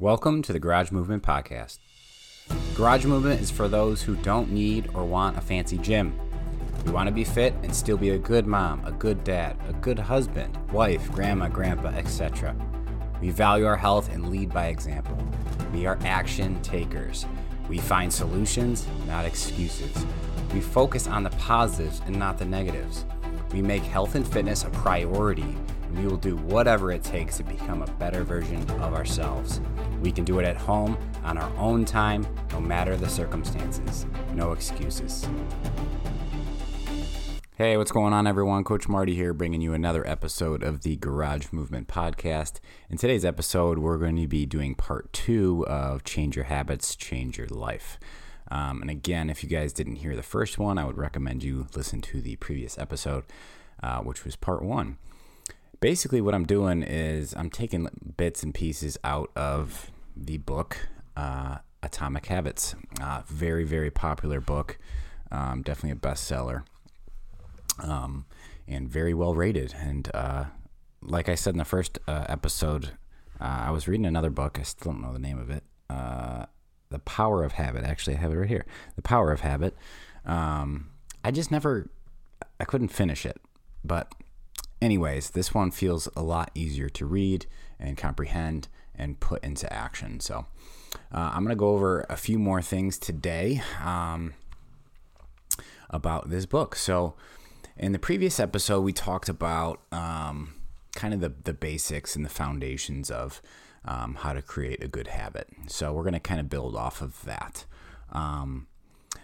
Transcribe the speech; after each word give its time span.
Welcome 0.00 0.42
to 0.42 0.52
the 0.52 0.60
Garage 0.60 0.92
Movement 0.92 1.24
Podcast. 1.24 1.80
Garage 2.76 3.04
Movement 3.04 3.40
is 3.40 3.50
for 3.50 3.66
those 3.66 4.00
who 4.00 4.14
don't 4.14 4.52
need 4.52 4.88
or 4.94 5.04
want 5.04 5.36
a 5.36 5.40
fancy 5.40 5.76
gym. 5.76 6.16
We 6.86 6.92
want 6.92 7.08
to 7.08 7.12
be 7.12 7.24
fit 7.24 7.52
and 7.64 7.74
still 7.74 7.96
be 7.96 8.10
a 8.10 8.18
good 8.18 8.46
mom, 8.46 8.84
a 8.86 8.92
good 8.92 9.24
dad, 9.24 9.56
a 9.68 9.72
good 9.72 9.98
husband, 9.98 10.56
wife, 10.70 11.10
grandma, 11.10 11.48
grandpa, 11.48 11.88
etc. 11.88 12.54
We 13.20 13.30
value 13.30 13.66
our 13.66 13.76
health 13.76 14.12
and 14.12 14.30
lead 14.30 14.54
by 14.54 14.66
example. 14.66 15.18
We 15.72 15.84
are 15.86 15.98
action 16.04 16.62
takers. 16.62 17.26
We 17.68 17.78
find 17.78 18.12
solutions, 18.12 18.86
not 19.08 19.24
excuses. 19.24 20.06
We 20.54 20.60
focus 20.60 21.08
on 21.08 21.24
the 21.24 21.30
positives 21.30 22.02
and 22.06 22.16
not 22.16 22.38
the 22.38 22.44
negatives. 22.44 23.04
We 23.52 23.62
make 23.62 23.82
health 23.82 24.14
and 24.14 24.24
fitness 24.24 24.62
a 24.62 24.70
priority, 24.70 25.56
and 25.82 25.98
we 25.98 26.06
will 26.06 26.18
do 26.18 26.36
whatever 26.36 26.92
it 26.92 27.02
takes 27.02 27.38
to 27.38 27.42
become 27.42 27.82
a 27.82 27.90
better 27.92 28.22
version 28.22 28.62
of 28.70 28.94
ourselves. 28.94 29.60
We 30.00 30.12
can 30.12 30.24
do 30.24 30.38
it 30.38 30.44
at 30.44 30.56
home, 30.56 30.96
on 31.24 31.38
our 31.38 31.50
own 31.56 31.84
time, 31.84 32.26
no 32.52 32.60
matter 32.60 32.96
the 32.96 33.08
circumstances. 33.08 34.06
No 34.34 34.52
excuses. 34.52 35.28
Hey, 37.56 37.76
what's 37.76 37.90
going 37.90 38.12
on, 38.12 38.28
everyone? 38.28 38.62
Coach 38.62 38.88
Marty 38.88 39.16
here, 39.16 39.34
bringing 39.34 39.60
you 39.60 39.72
another 39.74 40.06
episode 40.06 40.62
of 40.62 40.82
the 40.82 40.94
Garage 40.94 41.46
Movement 41.50 41.88
Podcast. 41.88 42.60
In 42.88 42.98
today's 42.98 43.24
episode, 43.24 43.80
we're 43.80 43.98
going 43.98 44.14
to 44.14 44.28
be 44.28 44.46
doing 44.46 44.76
part 44.76 45.12
two 45.12 45.66
of 45.66 46.04
Change 46.04 46.36
Your 46.36 46.44
Habits, 46.44 46.94
Change 46.94 47.36
Your 47.36 47.48
Life. 47.48 47.98
Um, 48.52 48.80
and 48.80 48.90
again, 48.90 49.28
if 49.28 49.42
you 49.42 49.48
guys 49.48 49.72
didn't 49.72 49.96
hear 49.96 50.14
the 50.14 50.22
first 50.22 50.58
one, 50.60 50.78
I 50.78 50.84
would 50.84 50.96
recommend 50.96 51.42
you 51.42 51.66
listen 51.74 52.00
to 52.02 52.20
the 52.20 52.36
previous 52.36 52.78
episode, 52.78 53.24
uh, 53.82 53.98
which 54.02 54.24
was 54.24 54.36
part 54.36 54.62
one. 54.62 54.98
Basically, 55.80 56.20
what 56.20 56.34
I'm 56.34 56.44
doing 56.44 56.82
is 56.82 57.34
I'm 57.36 57.50
taking 57.50 57.88
bits 58.16 58.42
and 58.42 58.52
pieces 58.52 58.98
out 59.04 59.30
of 59.36 59.90
the 60.16 60.38
book 60.38 60.88
uh, 61.16 61.58
Atomic 61.82 62.26
Habits. 62.26 62.74
Uh, 63.00 63.22
very, 63.26 63.64
very 63.64 63.90
popular 63.90 64.40
book, 64.40 64.78
um, 65.30 65.62
definitely 65.62 65.92
a 65.92 65.94
bestseller 65.94 66.64
um, 67.82 68.26
and 68.66 68.88
very 68.88 69.14
well 69.14 69.34
rated. 69.34 69.74
And 69.78 70.10
uh, 70.14 70.44
like 71.02 71.28
I 71.28 71.34
said 71.34 71.54
in 71.54 71.58
the 71.58 71.64
first 71.64 71.98
uh, 72.06 72.24
episode, 72.28 72.92
uh, 73.40 73.64
I 73.66 73.70
was 73.70 73.88
reading 73.88 74.06
another 74.06 74.30
book. 74.30 74.58
I 74.58 74.62
still 74.62 74.92
don't 74.92 75.02
know 75.02 75.12
the 75.12 75.18
name 75.18 75.38
of 75.38 75.50
it. 75.50 75.64
Uh, 75.88 76.46
the 76.90 76.98
Power 77.00 77.44
of 77.44 77.52
Habit. 77.52 77.84
Actually, 77.84 78.16
I 78.16 78.20
have 78.20 78.32
it 78.32 78.36
right 78.36 78.48
here. 78.48 78.66
The 78.96 79.02
Power 79.02 79.30
of 79.30 79.40
Habit. 79.40 79.76
Um, 80.24 80.90
I 81.22 81.30
just 81.30 81.50
never, 81.50 81.90
I 82.58 82.64
couldn't 82.64 82.88
finish 82.88 83.24
it. 83.24 83.40
But, 83.84 84.12
anyways, 84.80 85.30
this 85.30 85.54
one 85.54 85.70
feels 85.70 86.08
a 86.16 86.22
lot 86.22 86.50
easier 86.54 86.88
to 86.90 87.06
read 87.06 87.46
and 87.78 87.96
comprehend 87.96 88.68
and 88.94 89.20
put 89.20 89.42
into 89.44 89.72
action. 89.72 90.20
So, 90.20 90.46
uh, 91.12 91.30
I'm 91.32 91.44
going 91.44 91.54
to 91.54 91.56
go 91.56 91.70
over 91.70 92.04
a 92.08 92.16
few 92.16 92.38
more 92.38 92.62
things 92.62 92.98
today 92.98 93.62
um, 93.84 94.34
about 95.90 96.30
this 96.30 96.46
book. 96.46 96.76
So, 96.76 97.14
in 97.76 97.92
the 97.92 97.98
previous 97.98 98.40
episode, 98.40 98.80
we 98.80 98.92
talked 98.92 99.28
about 99.28 99.80
um, 99.92 100.54
kind 100.94 101.14
of 101.14 101.20
the, 101.20 101.32
the 101.44 101.54
basics 101.54 102.16
and 102.16 102.24
the 102.24 102.30
foundations 102.30 103.10
of 103.10 103.40
um, 103.84 104.16
how 104.16 104.32
to 104.32 104.42
create 104.42 104.82
a 104.82 104.88
good 104.88 105.08
habit. 105.08 105.48
So 105.68 105.92
we're 105.92 106.02
going 106.02 106.14
to 106.14 106.20
kind 106.20 106.40
of 106.40 106.50
build 106.50 106.74
off 106.74 107.00
of 107.00 107.22
that. 107.24 107.64
Um, 108.12 108.66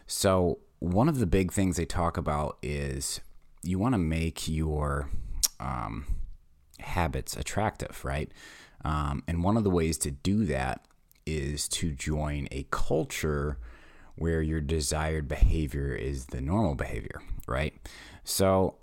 so, 0.06 0.58
one 0.78 1.08
of 1.08 1.18
the 1.18 1.26
big 1.26 1.52
things 1.52 1.76
they 1.76 1.86
talk 1.86 2.16
about 2.16 2.58
is 2.62 3.20
you 3.62 3.78
want 3.78 3.94
to 3.94 3.98
make 3.98 4.46
your 4.46 5.08
um, 5.60 6.06
habits 6.80 7.36
attractive, 7.36 8.04
right? 8.04 8.30
Um, 8.84 9.22
and 9.26 9.42
one 9.42 9.56
of 9.56 9.64
the 9.64 9.70
ways 9.70 9.96
to 9.98 10.10
do 10.10 10.44
that 10.46 10.84
is 11.26 11.68
to 11.68 11.90
join 11.90 12.48
a 12.50 12.66
culture 12.70 13.58
where 14.16 14.42
your 14.42 14.60
desired 14.60 15.26
behavior 15.26 15.94
is 15.94 16.26
the 16.26 16.40
normal 16.40 16.74
behavior, 16.74 17.22
right? 17.46 17.74
So, 18.22 18.76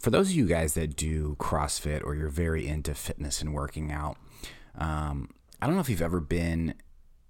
for 0.00 0.10
those 0.10 0.28
of 0.28 0.34
you 0.34 0.46
guys 0.46 0.74
that 0.74 0.96
do 0.96 1.34
CrossFit 1.40 2.04
or 2.04 2.14
you're 2.14 2.28
very 2.28 2.66
into 2.66 2.94
fitness 2.94 3.40
and 3.40 3.52
working 3.52 3.90
out, 3.90 4.16
um, 4.76 5.30
I 5.60 5.66
don't 5.66 5.74
know 5.74 5.80
if 5.80 5.88
you've 5.88 6.02
ever 6.02 6.20
been 6.20 6.74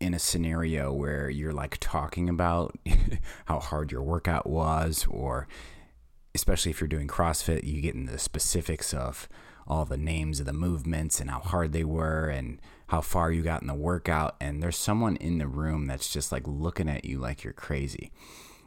in 0.01 0.13
a 0.15 0.19
scenario 0.19 0.93
where 0.93 1.31
you're 1.31 1.53
like 1.53 1.79
talking 1.81 2.29
about 2.29 2.77
how 3.47 3.59
hard 3.59 3.91
your 3.91 4.03
workout 4.03 4.47
was, 4.47 5.07
or 5.09 5.49
especially 6.35 6.71
if 6.71 6.81
you're 6.81 6.89
doing 6.89 7.09
CrossFit, 7.09 7.65
you 7.65 7.81
get 7.81 7.95
into 7.95 8.13
the 8.13 8.19
specifics 8.19 8.93
of 8.93 9.29
all 9.67 9.85
the 9.85 9.99
names 9.99 10.41
of 10.41 10.47
the 10.47 10.53
movements 10.53 11.21
and 11.21 11.31
how 11.31 11.41
hard 11.41 11.73
they 11.73 11.85
were 11.85 12.29
and 12.29 12.61
how 12.89 13.03
far 13.03 13.31
you 13.31 13.43
got 13.43 13.61
in 13.61 13.69
the 13.69 13.75
workout. 13.75 14.35
And 14.41 14.63
there's 14.63 14.79
someone 14.79 15.17
in 15.17 15.39
the 15.39 15.47
room 15.47 15.87
that's 15.87 16.11
just 16.11 16.33
like 16.33 16.45
looking 16.47 16.89
at 16.89 17.05
you 17.05 17.19
like 17.19 17.45
you're 17.45 17.53
crazy. 17.53 18.11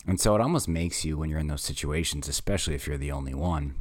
And 0.05 0.19
so 0.19 0.35
it 0.35 0.41
almost 0.41 0.67
makes 0.67 1.03
you, 1.03 1.17
when 1.17 1.29
you're 1.29 1.39
in 1.39 1.47
those 1.47 1.63
situations, 1.63 2.27
especially 2.27 2.75
if 2.75 2.87
you're 2.87 2.97
the 2.97 3.11
only 3.11 3.33
one 3.33 3.75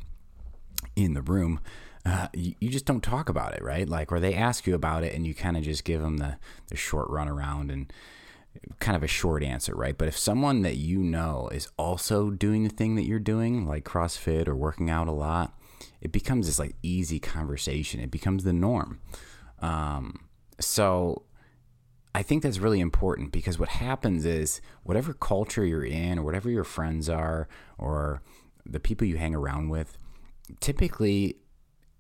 in 0.96 1.14
the 1.14 1.22
room, 1.22 1.60
uh, 2.04 2.28
you, 2.32 2.54
you, 2.60 2.70
just 2.70 2.86
don't 2.86 3.02
talk 3.02 3.28
about 3.28 3.54
it, 3.54 3.62
right? 3.62 3.86
Like, 3.88 4.10
or 4.10 4.20
they 4.20 4.34
ask 4.34 4.66
you 4.66 4.74
about 4.74 5.04
it 5.04 5.14
and 5.14 5.26
you 5.26 5.34
kind 5.34 5.56
of 5.56 5.62
just 5.62 5.84
give 5.84 6.00
them 6.00 6.16
the, 6.16 6.38
the 6.68 6.76
short 6.76 7.10
run 7.10 7.28
around 7.28 7.70
and 7.70 7.92
kind 8.78 8.96
of 8.96 9.02
a 9.02 9.08
short 9.08 9.42
answer, 9.42 9.74
right? 9.74 9.96
But 9.96 10.08
if 10.08 10.16
someone 10.16 10.62
that 10.62 10.76
you 10.76 10.98
know 10.98 11.48
is 11.52 11.68
also 11.76 12.30
doing 12.30 12.64
the 12.64 12.70
thing 12.70 12.96
that 12.96 13.04
you're 13.04 13.18
doing, 13.18 13.66
like 13.66 13.84
CrossFit 13.84 14.48
or 14.48 14.56
working 14.56 14.90
out 14.90 15.08
a 15.08 15.12
lot, 15.12 15.58
it 16.00 16.12
becomes 16.12 16.46
this 16.46 16.58
like 16.58 16.74
easy 16.82 17.18
conversation. 17.18 18.00
It 18.00 18.10
becomes 18.10 18.44
the 18.44 18.52
norm. 18.52 19.00
Um, 19.60 20.28
so 20.58 21.24
I 22.14 22.22
think 22.22 22.42
that's 22.42 22.58
really 22.58 22.80
important 22.80 23.32
because 23.32 23.58
what 23.58 23.68
happens 23.68 24.24
is 24.24 24.60
whatever 24.82 25.12
culture 25.12 25.64
you're 25.64 25.84
in 25.84 26.18
or 26.18 26.22
whatever 26.22 26.50
your 26.50 26.64
friends 26.64 27.08
are 27.08 27.48
or 27.78 28.22
the 28.66 28.80
people 28.80 29.06
you 29.06 29.16
hang 29.16 29.34
around 29.34 29.68
with, 29.68 29.96
typically 30.60 31.36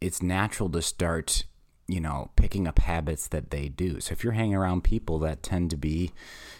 it's 0.00 0.22
natural 0.22 0.68
to 0.70 0.82
start, 0.82 1.44
you 1.90 2.00
know, 2.00 2.30
picking 2.36 2.68
up 2.68 2.78
habits 2.78 3.26
that 3.28 3.50
they 3.50 3.68
do. 3.68 4.00
So 4.00 4.12
if 4.12 4.22
you're 4.22 4.34
hanging 4.34 4.54
around 4.54 4.84
people 4.84 5.18
that 5.20 5.42
tend 5.42 5.70
to 5.70 5.76
be, 5.76 6.12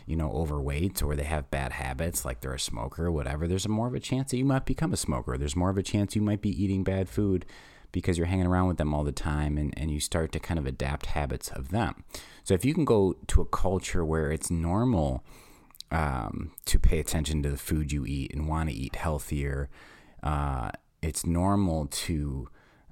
you 0.04 0.16
know, 0.16 0.30
overweight 0.30 1.02
or 1.02 1.14
they 1.14 1.24
have 1.24 1.50
bad 1.50 1.72
habits, 1.72 2.24
like 2.24 2.40
they're 2.40 2.54
a 2.54 2.60
smoker 2.60 3.06
or 3.06 3.12
whatever, 3.12 3.46
there's 3.46 3.68
more 3.68 3.86
of 3.86 3.94
a 3.94 4.00
chance 4.00 4.30
that 4.30 4.38
you 4.38 4.44
might 4.44 4.66
become 4.66 4.92
a 4.92 4.96
smoker. 4.96 5.38
There's 5.38 5.54
more 5.54 5.70
of 5.70 5.78
a 5.78 5.84
chance 5.84 6.16
you 6.16 6.22
might 6.22 6.40
be 6.40 6.62
eating 6.62 6.82
bad 6.82 7.08
food 7.08 7.46
because 7.92 8.18
you're 8.18 8.26
hanging 8.26 8.46
around 8.46 8.66
with 8.66 8.78
them 8.78 8.92
all 8.92 9.04
the 9.04 9.12
time 9.12 9.56
and, 9.56 9.72
and 9.76 9.90
you 9.90 10.00
start 10.00 10.32
to 10.32 10.40
kind 10.40 10.58
of 10.58 10.66
adapt 10.66 11.06
habits 11.06 11.48
of 11.50 11.70
them. 11.70 12.04
So 12.42 12.54
if 12.54 12.64
you 12.64 12.74
can 12.74 12.84
go 12.84 13.14
to 13.28 13.40
a 13.40 13.46
culture 13.46 14.04
where 14.04 14.32
it's 14.32 14.50
normal 14.50 15.24
um, 15.92 16.52
to 16.66 16.78
pay 16.78 16.98
attention 16.98 17.42
to 17.44 17.50
the 17.50 17.56
food 17.56 17.92
you 17.92 18.04
eat 18.04 18.32
and 18.34 18.48
want 18.48 18.68
to 18.68 18.74
eat 18.74 18.96
healthier, 18.96 19.68
uh, 20.22 20.70
it's 21.02 21.24
normal 21.24 21.86
to 21.86 22.48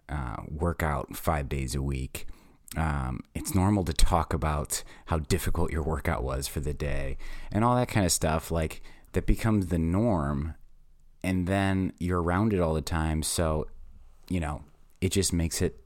uh, 0.08 0.42
work 0.48 0.82
out 0.82 1.16
five 1.16 1.48
days 1.48 1.74
a 1.74 1.82
week. 1.82 2.26
Um, 2.76 3.20
it's 3.34 3.54
normal 3.54 3.84
to 3.84 3.92
talk 3.92 4.34
about 4.34 4.82
how 5.06 5.18
difficult 5.18 5.72
your 5.72 5.82
workout 5.82 6.22
was 6.22 6.46
for 6.46 6.60
the 6.60 6.74
day 6.74 7.16
and 7.50 7.64
all 7.64 7.76
that 7.76 7.88
kind 7.88 8.04
of 8.04 8.12
stuff. 8.12 8.50
Like 8.50 8.82
that 9.12 9.26
becomes 9.26 9.66
the 9.66 9.78
norm, 9.78 10.54
and 11.22 11.46
then 11.46 11.92
you're 11.98 12.22
around 12.22 12.52
it 12.52 12.60
all 12.60 12.74
the 12.74 12.82
time. 12.82 13.22
So, 13.22 13.66
you 14.28 14.40
know, 14.40 14.62
it 15.00 15.12
just 15.12 15.32
makes 15.32 15.62
it 15.62 15.84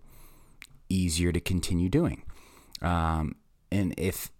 easier 0.88 1.32
to 1.32 1.40
continue 1.40 1.88
doing. 1.88 2.24
Um, 2.80 3.36
and 3.70 3.94
if 3.96 4.30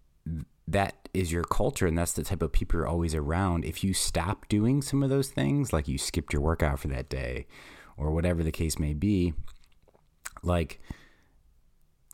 that 0.68 1.08
is 1.14 1.32
your 1.32 1.44
culture 1.44 1.86
and 1.86 1.96
that's 1.96 2.12
the 2.12 2.24
type 2.24 2.42
of 2.42 2.52
people 2.52 2.78
you're 2.78 2.88
always 2.88 3.14
around, 3.14 3.64
if 3.64 3.82
you 3.84 3.94
stop 3.94 4.48
doing 4.48 4.82
some 4.82 5.02
of 5.02 5.10
those 5.10 5.28
things, 5.28 5.72
like 5.72 5.88
you 5.88 5.98
skipped 5.98 6.32
your 6.32 6.42
workout 6.42 6.80
for 6.80 6.88
that 6.88 7.08
day 7.08 7.46
or 7.96 8.10
whatever 8.10 8.42
the 8.42 8.52
case 8.52 8.78
may 8.78 8.94
be, 8.94 9.32
like 10.42 10.80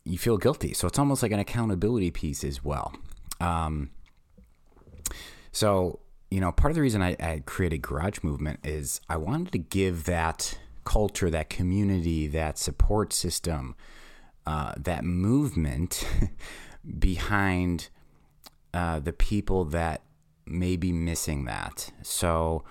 you 0.05 0.19
feel 0.19 0.39
guilty. 0.39 0.73
So 0.73 0.87
it's 0.87 0.99
almost 0.99 1.23
like 1.23 1.33
an 1.33 1.39
accountability 1.39 2.11
piece 2.11 2.43
as 2.45 2.65
well. 2.65 2.95
Um, 3.41 3.91
so, 5.53 6.01
you 6.31 6.41
know, 6.41 6.53
part 6.53 6.71
of 6.71 6.75
the 6.77 6.83
reason 6.83 7.03
I, 7.03 7.17
I 7.21 7.43
created 7.47 7.83
Garage 7.83 8.23
Movement 8.23 8.61
is 8.65 9.01
I 9.09 9.17
wanted 9.17 9.53
to 9.53 9.59
give 9.59 10.05
that 10.05 10.59
culture, 10.85 11.31
that 11.31 11.51
community, 11.51 12.27
that 12.29 12.59
support 12.59 13.13
system, 13.13 13.77
uh, 14.47 14.73
that 14.79 15.05
movement 15.05 16.07
behind 16.99 17.89
uh, 18.73 18.99
the 19.01 19.13
people 19.13 19.65
that 19.67 20.03
may 20.47 20.77
be 20.77 20.93
missing 20.93 21.45
that. 21.45 21.93
So 22.03 22.65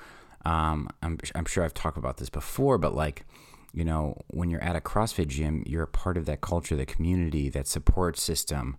um, 0.46 0.90
I'm, 1.04 1.20
I'm 1.36 1.46
sure 1.46 1.64
I've 1.64 1.74
talked 1.74 1.98
about 1.98 2.18
this 2.18 2.30
before, 2.30 2.78
but 2.78 2.96
like, 2.96 3.26
you 3.78 3.86
know, 3.86 4.20
when 4.30 4.50
you're 4.50 4.64
at 4.64 4.76
a 4.76 4.82
CrossFit 4.82 5.28
gym, 5.28 5.64
you're 5.68 5.84
a 5.84 5.88
part 5.88 6.18
of 6.18 6.26
that 6.26 6.42
culture, 6.42 6.76
the 6.76 6.84
community, 6.84 7.48
that 7.48 7.68
support 7.68 8.18
system, 8.18 8.76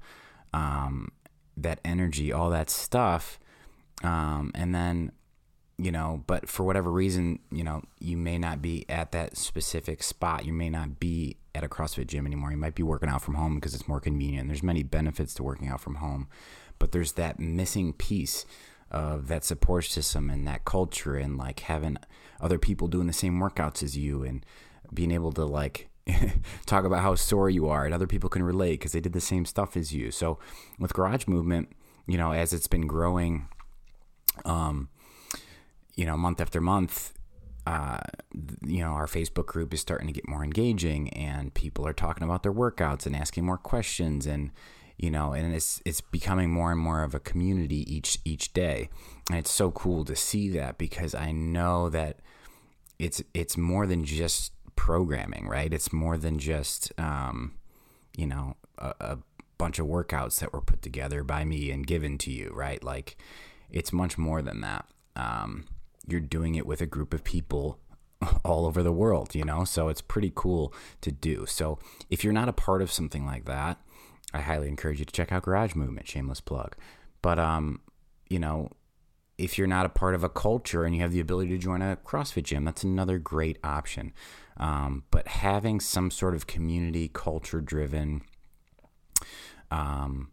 um, 0.52 1.12
that 1.56 1.78
energy, 1.84 2.32
all 2.32 2.50
that 2.50 2.68
stuff. 2.68 3.38
Um, 4.02 4.50
and 4.56 4.74
then, 4.74 5.12
you 5.78 5.92
know, 5.92 6.24
but 6.26 6.48
for 6.48 6.64
whatever 6.64 6.90
reason, 6.90 7.38
you 7.52 7.62
know, 7.62 7.84
you 8.00 8.16
may 8.16 8.38
not 8.38 8.60
be 8.60 8.86
at 8.88 9.12
that 9.12 9.36
specific 9.36 10.02
spot. 10.02 10.44
You 10.44 10.52
may 10.52 10.68
not 10.68 10.98
be 10.98 11.36
at 11.54 11.62
a 11.62 11.68
CrossFit 11.68 12.08
gym 12.08 12.26
anymore. 12.26 12.50
You 12.50 12.56
might 12.56 12.74
be 12.74 12.82
working 12.82 13.08
out 13.08 13.22
from 13.22 13.34
home 13.34 13.54
because 13.54 13.74
it's 13.74 13.86
more 13.86 14.00
convenient. 14.00 14.48
There's 14.48 14.64
many 14.64 14.82
benefits 14.82 15.32
to 15.34 15.44
working 15.44 15.68
out 15.68 15.80
from 15.80 15.96
home, 15.96 16.26
but 16.80 16.90
there's 16.90 17.12
that 17.12 17.38
missing 17.38 17.92
piece 17.92 18.44
of 18.90 19.28
that 19.28 19.44
support 19.44 19.84
system 19.84 20.28
and 20.28 20.44
that 20.48 20.64
culture 20.64 21.14
and 21.14 21.38
like 21.38 21.60
having 21.60 21.98
other 22.40 22.58
people 22.58 22.88
doing 22.88 23.06
the 23.06 23.12
same 23.12 23.38
workouts 23.38 23.80
as 23.80 23.96
you 23.96 24.24
and 24.24 24.44
being 24.92 25.10
able 25.10 25.32
to 25.32 25.44
like 25.44 25.88
talk 26.66 26.84
about 26.84 27.02
how 27.02 27.14
sore 27.14 27.50
you 27.50 27.68
are 27.68 27.84
and 27.84 27.94
other 27.94 28.06
people 28.06 28.30
can 28.30 28.42
relate 28.42 28.72
because 28.72 28.92
they 28.92 29.00
did 29.00 29.12
the 29.12 29.20
same 29.20 29.44
stuff 29.44 29.76
as 29.76 29.92
you. 29.92 30.10
So 30.10 30.38
with 30.78 30.94
Garage 30.94 31.26
Movement, 31.26 31.70
you 32.06 32.16
know, 32.16 32.32
as 32.32 32.52
it's 32.52 32.66
been 32.66 32.86
growing, 32.86 33.48
um, 34.44 34.88
you 35.94 36.06
know, 36.06 36.16
month 36.16 36.40
after 36.40 36.60
month, 36.60 37.12
uh, 37.66 37.98
you 38.64 38.80
know, 38.80 38.92
our 38.92 39.06
Facebook 39.06 39.46
group 39.46 39.74
is 39.74 39.80
starting 39.80 40.06
to 40.06 40.12
get 40.12 40.26
more 40.26 40.42
engaging, 40.42 41.10
and 41.10 41.52
people 41.52 41.86
are 41.86 41.92
talking 41.92 42.22
about 42.22 42.42
their 42.42 42.52
workouts 42.52 43.04
and 43.04 43.14
asking 43.14 43.44
more 43.44 43.58
questions, 43.58 44.26
and 44.26 44.52
you 44.96 45.10
know, 45.10 45.34
and 45.34 45.54
it's 45.54 45.82
it's 45.84 46.00
becoming 46.00 46.50
more 46.50 46.72
and 46.72 46.80
more 46.80 47.02
of 47.02 47.14
a 47.14 47.20
community 47.20 47.84
each 47.94 48.20
each 48.24 48.54
day, 48.54 48.88
and 49.28 49.38
it's 49.38 49.50
so 49.50 49.70
cool 49.70 50.02
to 50.06 50.16
see 50.16 50.48
that 50.50 50.78
because 50.78 51.14
I 51.14 51.30
know 51.30 51.90
that 51.90 52.20
it's 52.98 53.22
it's 53.34 53.58
more 53.58 53.86
than 53.86 54.02
just 54.02 54.52
programming, 54.78 55.48
right? 55.48 55.74
It's 55.74 55.92
more 55.92 56.16
than 56.16 56.38
just 56.38 56.92
um, 56.98 57.54
you 58.16 58.26
know 58.26 58.56
a, 58.78 58.94
a 59.00 59.18
bunch 59.58 59.80
of 59.80 59.86
workouts 59.86 60.38
that 60.38 60.52
were 60.52 60.60
put 60.60 60.80
together 60.80 61.24
by 61.24 61.44
me 61.44 61.70
and 61.70 61.86
given 61.86 62.16
to 62.18 62.30
you, 62.30 62.50
right? 62.54 62.82
Like 62.82 63.16
it's 63.70 63.92
much 63.92 64.16
more 64.16 64.40
than 64.40 64.60
that. 64.60 64.86
Um, 65.16 65.66
you're 66.06 66.20
doing 66.20 66.54
it 66.54 66.64
with 66.64 66.80
a 66.80 66.86
group 66.86 67.12
of 67.12 67.24
people 67.24 67.78
all 68.44 68.66
over 68.66 68.82
the 68.82 68.92
world, 68.92 69.34
you 69.34 69.44
know? 69.44 69.64
So 69.64 69.88
it's 69.88 70.00
pretty 70.00 70.32
cool 70.34 70.72
to 71.00 71.10
do. 71.10 71.44
So 71.44 71.78
if 72.08 72.22
you're 72.22 72.32
not 72.32 72.48
a 72.48 72.52
part 72.52 72.80
of 72.80 72.92
something 72.92 73.26
like 73.26 73.44
that, 73.46 73.78
I 74.32 74.40
highly 74.40 74.68
encourage 74.68 75.00
you 75.00 75.04
to 75.04 75.12
check 75.12 75.32
out 75.32 75.42
Garage 75.42 75.74
Movement, 75.74 76.06
shameless 76.06 76.40
plug. 76.40 76.76
But 77.20 77.38
um, 77.38 77.80
you 78.30 78.38
know, 78.38 78.70
if 79.38 79.56
you're 79.56 79.68
not 79.68 79.86
a 79.86 79.88
part 79.88 80.14
of 80.16 80.24
a 80.24 80.28
culture 80.28 80.84
and 80.84 80.94
you 80.94 81.00
have 81.00 81.12
the 81.12 81.20
ability 81.20 81.50
to 81.50 81.58
join 81.58 81.80
a 81.80 81.96
CrossFit 82.04 82.42
gym, 82.42 82.64
that's 82.64 82.82
another 82.82 83.18
great 83.18 83.56
option. 83.62 84.12
Um, 84.56 85.04
but 85.12 85.28
having 85.28 85.78
some 85.78 86.10
sort 86.10 86.34
of 86.34 86.48
community 86.48 87.08
culture 87.12 87.60
driven 87.60 88.22
um, 89.70 90.32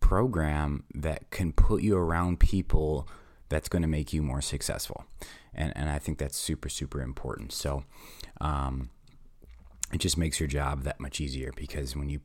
program 0.00 0.84
that 0.94 1.30
can 1.30 1.52
put 1.52 1.82
you 1.82 1.96
around 1.96 2.40
people 2.40 3.06
that's 3.50 3.68
going 3.68 3.82
to 3.82 3.88
make 3.88 4.14
you 4.14 4.22
more 4.22 4.40
successful. 4.40 5.04
And, 5.54 5.72
and 5.76 5.90
I 5.90 5.98
think 5.98 6.18
that's 6.18 6.36
super, 6.36 6.70
super 6.70 7.02
important. 7.02 7.52
So 7.52 7.84
um, 8.40 8.88
it 9.92 9.98
just 9.98 10.16
makes 10.16 10.40
your 10.40 10.48
job 10.48 10.84
that 10.84 10.98
much 10.98 11.20
easier 11.20 11.52
because 11.54 11.94
when 11.94 12.08
you 12.08 12.20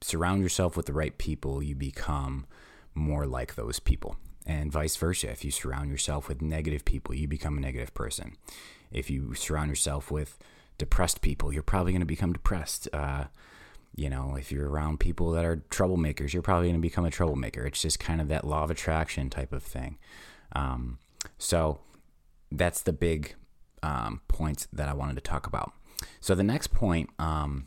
surround 0.00 0.42
yourself 0.42 0.76
with 0.76 0.86
the 0.86 0.92
right 0.92 1.16
people, 1.18 1.62
you 1.62 1.74
become 1.74 2.46
more 2.94 3.26
like 3.26 3.54
those 3.54 3.78
people. 3.78 4.16
And 4.48 4.72
vice 4.72 4.96
versa. 4.96 5.30
If 5.30 5.44
you 5.44 5.50
surround 5.50 5.90
yourself 5.90 6.26
with 6.26 6.40
negative 6.40 6.86
people, 6.86 7.14
you 7.14 7.28
become 7.28 7.58
a 7.58 7.60
negative 7.60 7.92
person. 7.92 8.36
If 8.90 9.10
you 9.10 9.34
surround 9.34 9.68
yourself 9.68 10.10
with 10.10 10.38
depressed 10.78 11.20
people, 11.20 11.52
you're 11.52 11.62
probably 11.62 11.92
going 11.92 12.00
to 12.00 12.06
become 12.06 12.32
depressed. 12.32 12.88
Uh, 12.92 13.24
you 13.94 14.08
know, 14.08 14.36
if 14.36 14.50
you're 14.50 14.70
around 14.70 15.00
people 15.00 15.32
that 15.32 15.44
are 15.44 15.56
troublemakers, 15.70 16.32
you're 16.32 16.42
probably 16.42 16.68
going 16.68 16.80
to 16.80 16.80
become 16.80 17.04
a 17.04 17.10
troublemaker. 17.10 17.66
It's 17.66 17.82
just 17.82 18.00
kind 18.00 18.22
of 18.22 18.28
that 18.28 18.46
law 18.46 18.64
of 18.64 18.70
attraction 18.70 19.28
type 19.28 19.52
of 19.52 19.62
thing. 19.62 19.98
Um, 20.52 20.98
so 21.36 21.80
that's 22.50 22.80
the 22.80 22.92
big 22.92 23.34
um, 23.82 24.22
points 24.28 24.66
that 24.72 24.88
I 24.88 24.94
wanted 24.94 25.16
to 25.16 25.20
talk 25.20 25.46
about. 25.46 25.72
So 26.20 26.34
the 26.34 26.42
next 26.42 26.68
point 26.68 27.10
um, 27.18 27.66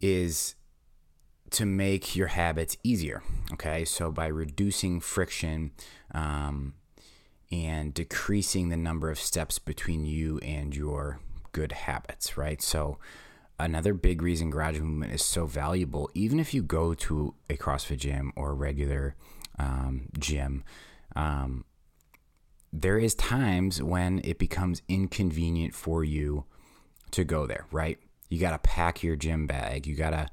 is 0.00 0.54
to 1.54 1.64
make 1.64 2.16
your 2.16 2.28
habits 2.28 2.76
easier. 2.82 3.22
Okay, 3.52 3.84
so 3.84 4.10
by 4.10 4.26
reducing 4.26 5.00
friction 5.00 5.70
um, 6.12 6.74
and 7.50 7.94
decreasing 7.94 8.68
the 8.68 8.76
number 8.76 9.10
of 9.10 9.18
steps 9.18 9.58
between 9.58 10.04
you 10.04 10.38
and 10.38 10.74
your 10.74 11.20
good 11.52 11.72
habits, 11.72 12.36
right? 12.36 12.60
So 12.60 12.98
another 13.58 13.94
big 13.94 14.20
reason 14.20 14.50
garage 14.50 14.80
movement 14.80 15.12
is 15.12 15.24
so 15.24 15.46
valuable, 15.46 16.10
even 16.14 16.40
if 16.40 16.52
you 16.52 16.62
go 16.62 16.94
to 16.94 17.34
a 17.48 17.56
CrossFit 17.56 17.98
gym 17.98 18.32
or 18.34 18.50
a 18.50 18.54
regular 18.54 19.14
um, 19.58 20.08
gym, 20.18 20.64
um, 21.14 21.64
there 22.72 22.98
is 22.98 23.14
times 23.14 23.80
when 23.80 24.20
it 24.24 24.38
becomes 24.38 24.82
inconvenient 24.88 25.72
for 25.74 26.02
you 26.02 26.44
to 27.12 27.22
go 27.22 27.46
there, 27.46 27.66
right? 27.70 27.98
You 28.28 28.40
got 28.40 28.50
to 28.50 28.58
pack 28.58 29.04
your 29.04 29.14
gym 29.14 29.46
bag. 29.46 29.86
You 29.86 29.94
got 29.94 30.10
to 30.10 30.28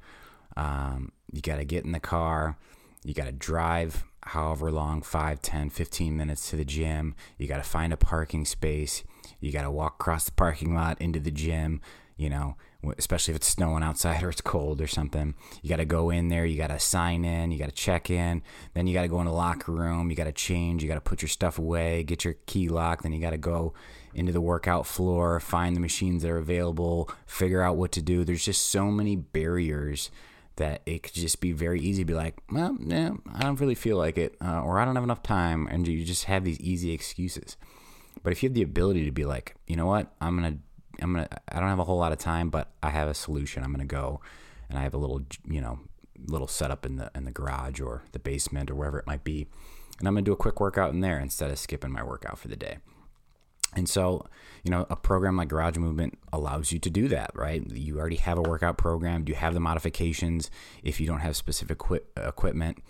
um, 0.57 1.11
you 1.31 1.41
got 1.41 1.57
to 1.57 1.65
get 1.65 1.85
in 1.85 1.91
the 1.91 1.99
car. 1.99 2.57
You 3.03 3.13
got 3.13 3.25
to 3.25 3.31
drive 3.31 4.03
however 4.23 4.71
long 4.71 5.01
5 5.01 5.41
10 5.41 5.69
15 5.71 6.15
minutes 6.15 6.49
to 6.49 6.55
the 6.55 6.65
gym. 6.65 7.15
You 7.37 7.47
got 7.47 7.57
to 7.57 7.63
find 7.63 7.91
a 7.91 7.97
parking 7.97 8.45
space. 8.45 9.03
You 9.39 9.51
got 9.51 9.63
to 9.63 9.71
walk 9.71 9.95
across 9.95 10.25
the 10.25 10.31
parking 10.33 10.75
lot 10.75 11.01
into 11.01 11.19
the 11.19 11.31
gym 11.31 11.81
you 12.17 12.29
know 12.29 12.55
especially 12.97 13.31
if 13.31 13.37
it's 13.37 13.47
snowing 13.47 13.83
outside 13.83 14.23
or 14.23 14.29
it's 14.29 14.41
cold 14.41 14.81
or 14.81 14.87
something. 14.87 15.35
You 15.61 15.69
got 15.69 15.77
to 15.77 15.85
go 15.85 16.09
in 16.09 16.29
there, 16.29 16.45
you 16.45 16.57
got 16.57 16.67
to 16.67 16.79
sign 16.79 17.23
in, 17.23 17.51
you 17.51 17.59
got 17.59 17.69
to 17.69 17.75
check 17.75 18.09
in, 18.09 18.41
then 18.73 18.87
you 18.87 18.93
got 18.93 19.03
to 19.03 19.07
go 19.07 19.19
in 19.19 19.27
the 19.27 19.33
locker 19.33 19.71
room, 19.71 20.09
you 20.09 20.15
got 20.15 20.25
to 20.25 20.31
change, 20.31 20.81
you 20.81 20.89
got 20.89 20.95
to 20.95 21.01
put 21.01 21.21
your 21.21 21.29
stuff 21.29 21.59
away, 21.59 22.03
get 22.03 22.23
your 22.23 22.35
key 22.45 22.69
locked, 22.69 23.03
then 23.03 23.13
you 23.13 23.21
got 23.21 23.31
to 23.31 23.37
go 23.37 23.73
into 24.13 24.31
the 24.31 24.41
workout 24.41 24.87
floor, 24.87 25.39
find 25.39 25.75
the 25.75 25.79
machines 25.79 26.23
that 26.23 26.31
are 26.31 26.37
available, 26.37 27.09
figure 27.25 27.61
out 27.61 27.77
what 27.77 27.91
to 27.91 28.01
do. 28.01 28.23
There's 28.23 28.45
just 28.45 28.67
so 28.67 28.85
many 28.85 29.15
barriers 29.15 30.09
that 30.61 30.83
it 30.85 31.01
could 31.01 31.13
just 31.13 31.41
be 31.41 31.51
very 31.53 31.81
easy 31.81 32.03
to 32.03 32.05
be 32.05 32.13
like, 32.13 32.35
well, 32.51 32.77
yeah, 32.79 33.13
I 33.33 33.41
don't 33.41 33.59
really 33.59 33.73
feel 33.73 33.97
like 33.97 34.15
it, 34.19 34.35
uh, 34.39 34.61
or 34.61 34.79
I 34.79 34.85
don't 34.85 34.93
have 34.93 35.03
enough 35.03 35.23
time, 35.23 35.67
and 35.67 35.87
you 35.87 36.05
just 36.05 36.25
have 36.25 36.43
these 36.43 36.59
easy 36.59 36.91
excuses. 36.91 37.57
But 38.21 38.31
if 38.31 38.43
you 38.43 38.49
have 38.49 38.53
the 38.53 38.61
ability 38.61 39.05
to 39.05 39.11
be 39.11 39.25
like, 39.25 39.55
you 39.65 39.75
know 39.75 39.87
what, 39.87 40.13
I'm 40.21 40.35
gonna 40.35 40.57
I'm 41.01 41.13
gonna 41.13 41.27
I 41.49 41.59
don't 41.59 41.69
have 41.69 41.79
a 41.79 41.83
whole 41.83 41.97
lot 41.97 42.11
of 42.11 42.19
time, 42.19 42.51
but 42.51 42.69
I 42.83 42.91
have 42.91 43.07
a 43.07 43.15
solution. 43.15 43.63
I'm 43.63 43.71
gonna 43.71 43.85
go, 43.85 44.21
and 44.69 44.77
I 44.77 44.83
have 44.83 44.93
a 44.93 44.97
little 44.97 45.23
you 45.49 45.61
know 45.61 45.79
little 46.27 46.47
setup 46.47 46.85
in 46.85 46.97
the 46.97 47.09
in 47.15 47.25
the 47.25 47.31
garage 47.31 47.81
or 47.81 48.03
the 48.11 48.19
basement 48.19 48.69
or 48.69 48.75
wherever 48.75 48.99
it 48.99 49.07
might 49.07 49.23
be, 49.23 49.47
and 49.97 50.07
I'm 50.07 50.13
gonna 50.13 50.21
do 50.21 50.31
a 50.31 50.37
quick 50.37 50.59
workout 50.59 50.93
in 50.93 50.99
there 50.99 51.19
instead 51.19 51.49
of 51.49 51.57
skipping 51.57 51.91
my 51.91 52.03
workout 52.03 52.37
for 52.37 52.49
the 52.49 52.55
day. 52.55 52.77
And 53.75 53.87
so, 53.87 54.25
you 54.63 54.71
know, 54.71 54.85
a 54.89 54.95
program 54.95 55.37
like 55.37 55.47
Garage 55.47 55.77
Movement 55.77 56.17
allows 56.33 56.71
you 56.71 56.79
to 56.79 56.89
do 56.89 57.07
that, 57.07 57.31
right? 57.35 57.65
You 57.71 57.99
already 57.99 58.17
have 58.17 58.37
a 58.37 58.41
workout 58.41 58.77
program. 58.77 59.23
Do 59.23 59.31
You 59.31 59.37
have 59.37 59.53
the 59.53 59.59
modifications 59.59 60.51
if 60.83 60.99
you 60.99 61.07
don't 61.07 61.19
have 61.19 61.35
specific 61.35 61.79
equipment. 62.17 62.83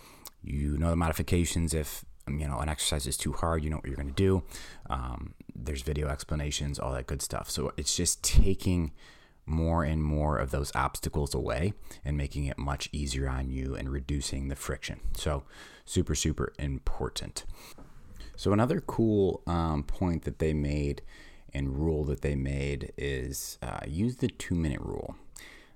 You 0.44 0.76
know 0.78 0.90
the 0.90 0.96
modifications 0.96 1.76
if 1.76 2.04
you 2.28 2.48
know 2.48 2.60
an 2.60 2.70
exercise 2.70 3.08
is 3.08 3.18
too 3.18 3.34
hard 3.34 3.64
you 3.64 3.70
know 3.70 3.78
what 3.78 3.86
you're 3.86 3.96
going 3.96 4.08
to 4.08 4.14
do 4.14 4.44
um, 4.90 5.34
there's 5.56 5.82
video 5.82 6.08
explanations 6.08 6.80
all 6.80 6.94
that 6.94 7.08
good 7.08 7.22
stuff 7.22 7.50
so 7.50 7.72
it's 7.78 7.96
just 7.96 8.24
taking 8.24 8.92
more 9.46 9.84
and 9.84 10.04
more 10.04 10.38
of 10.38 10.52
those 10.52 10.72
obstacles 10.76 11.34
away 11.34 11.74
and 12.06 12.16
making 12.16 12.46
it 12.46 12.58
much 12.58 12.90
easier 12.92 13.28
on 13.28 13.50
you 13.50 13.76
and 13.76 13.90
reducing 13.90 14.48
the 14.48 14.56
friction 14.56 15.00
so 15.16 15.44
super 15.86 16.16
super 16.16 16.54
important 16.60 17.46
so 18.36 18.54
another 18.54 18.80
cool 18.80 19.42
um, 19.48 19.84
point 19.84 20.24
that 20.24 20.40
they 20.40 20.54
made 20.54 21.02
and 21.54 21.78
rule 21.78 22.04
that 22.06 22.22
they 22.22 22.36
made 22.36 22.92
is 22.98 23.58
uh, 23.62 23.80
use 23.88 24.18
the 24.18 24.28
two 24.28 24.56
minute 24.56 24.82
rule 24.82 25.16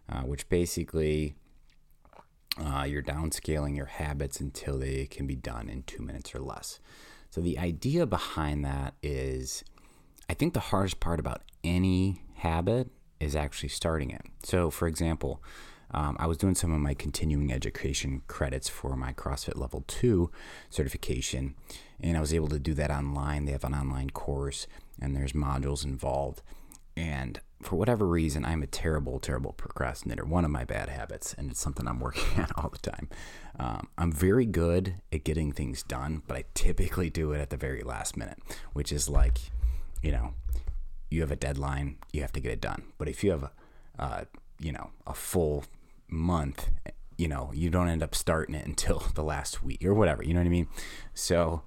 uh, 0.10 0.22
which 0.22 0.48
basically 0.50 1.36
uh, 2.64 2.86
you're 2.88 3.04
downscaling 3.04 3.76
your 3.76 3.88
habits 3.88 4.40
until 4.40 4.78
they 4.78 5.06
can 5.06 5.28
be 5.28 5.36
done 5.36 5.70
in 5.70 5.84
two 5.84 6.02
minutes 6.02 6.34
or 6.34 6.40
less. 6.40 6.80
So, 7.30 7.42
the 7.42 7.60
idea 7.60 8.06
behind 8.06 8.64
that 8.64 8.94
is 9.04 9.64
I 10.30 10.34
think 10.34 10.54
the 10.54 10.60
hardest 10.60 11.00
part 11.00 11.20
about 11.20 11.42
any 11.64 12.22
habit 12.36 12.90
is 13.20 13.36
actually 13.36 13.70
starting 13.70 14.12
it. 14.12 14.22
So, 14.44 14.70
for 14.70 14.88
example, 14.88 15.44
um, 15.92 16.18
I 16.20 16.28
was 16.28 16.38
doing 16.38 16.56
some 16.56 16.74
of 16.74 16.80
my 16.80 16.94
continuing 16.94 17.52
education 17.52 18.22
credits 18.28 18.70
for 18.70 18.96
my 18.96 19.14
CrossFit 19.14 19.58
Level 19.58 19.84
2 19.88 20.30
certification, 20.70 21.56
and 22.00 22.18
I 22.18 22.20
was 22.20 22.34
able 22.34 22.48
to 22.50 22.60
do 22.60 22.74
that 22.74 22.92
online. 22.92 23.46
They 23.46 23.52
have 23.52 23.64
an 23.64 23.74
online 23.74 24.10
course, 24.10 24.68
and 25.02 25.16
there's 25.16 25.34
modules 25.34 25.86
involved. 25.86 26.42
And 26.98 27.40
for 27.62 27.76
whatever 27.76 28.08
reason, 28.08 28.46
I'm 28.46 28.64
a 28.64 28.68
terrible, 28.68 29.20
terrible 29.20 29.54
procrastinator. 29.54 30.24
One 30.26 30.46
of 30.46 30.52
my 30.52 30.64
bad 30.64 30.90
habits, 30.90 31.34
and 31.38 31.52
it's 31.52 31.60
something 31.60 31.88
I'm 31.88 32.00
working 32.02 32.42
on 32.42 32.48
all 32.56 32.70
the 32.70 32.78
time. 32.78 33.10
Um, 33.58 33.88
I'm 33.98 34.12
very 34.12 34.46
good 34.46 34.96
at 35.12 35.24
getting 35.24 35.52
things 35.52 35.84
done, 35.84 36.24
but 36.28 36.38
I 36.38 36.44
typically 36.54 37.10
do 37.10 37.32
it 37.32 37.40
at 37.40 37.50
the 37.50 37.58
very 37.58 37.82
last 37.84 38.18
minute, 38.18 38.40
which 38.74 38.92
is 38.92 39.10
like, 39.10 39.40
you 40.02 40.12
know, 40.12 40.34
you 41.10 41.22
have 41.22 41.32
a 41.32 41.36
deadline, 41.36 41.98
you 42.12 42.22
have 42.22 42.34
to 42.34 42.40
get 42.40 42.52
it 42.52 42.62
done. 42.62 42.84
But 42.98 43.08
if 43.08 43.24
you 43.24 43.32
have 43.32 43.44
a, 43.44 43.52
uh, 43.98 44.24
you 44.60 44.72
know, 44.72 44.92
a 45.06 45.14
full 45.14 45.66
month, 46.08 46.70
you 47.18 47.28
know, 47.28 47.52
you 47.54 47.70
don't 47.70 47.90
end 47.90 48.04
up 48.04 48.16
starting 48.16 48.56
it 48.56 48.66
until 48.68 49.00
the 49.14 49.24
last 49.24 49.64
week 49.64 49.84
or 49.84 49.94
whatever. 49.94 50.24
You 50.24 50.34
know 50.34 50.40
what 50.40 50.48
I 50.48 50.50
mean? 50.50 50.68
So, 51.14 51.64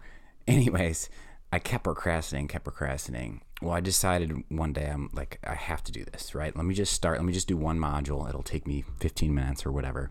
anyways, 0.46 1.08
I 1.52 1.58
kept 1.58 1.84
procrastinating, 1.84 2.48
kept 2.48 2.64
procrastinating. 2.64 3.42
Well, 3.62 3.72
I 3.72 3.80
decided 3.80 4.44
one 4.48 4.72
day 4.72 4.86
I'm 4.86 5.10
like, 5.12 5.38
I 5.44 5.54
have 5.54 5.82
to 5.84 5.92
do 5.92 6.04
this, 6.04 6.34
right? 6.34 6.54
Let 6.54 6.64
me 6.64 6.74
just 6.74 6.92
start. 6.92 7.18
Let 7.18 7.24
me 7.24 7.32
just 7.32 7.48
do 7.48 7.56
one 7.56 7.78
module. 7.78 8.28
It'll 8.28 8.42
take 8.42 8.66
me 8.66 8.84
15 9.00 9.34
minutes 9.34 9.66
or 9.66 9.72
whatever. 9.72 10.10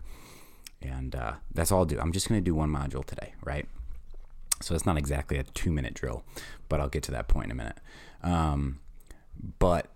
And 0.82 1.14
uh, 1.14 1.34
that's 1.52 1.72
all 1.72 1.80
I'll 1.80 1.84
do. 1.86 1.98
I'm 1.98 2.12
just 2.12 2.28
going 2.28 2.40
to 2.40 2.44
do 2.44 2.54
one 2.54 2.70
module 2.70 3.04
today, 3.04 3.34
right? 3.42 3.66
So 4.60 4.74
it's 4.74 4.86
not 4.86 4.98
exactly 4.98 5.38
a 5.38 5.44
two 5.44 5.70
minute 5.70 5.94
drill, 5.94 6.24
but 6.68 6.80
I'll 6.80 6.88
get 6.88 7.04
to 7.04 7.12
that 7.12 7.28
point 7.28 7.46
in 7.46 7.52
a 7.52 7.54
minute. 7.54 7.78
Um, 8.22 8.80
but, 9.58 9.86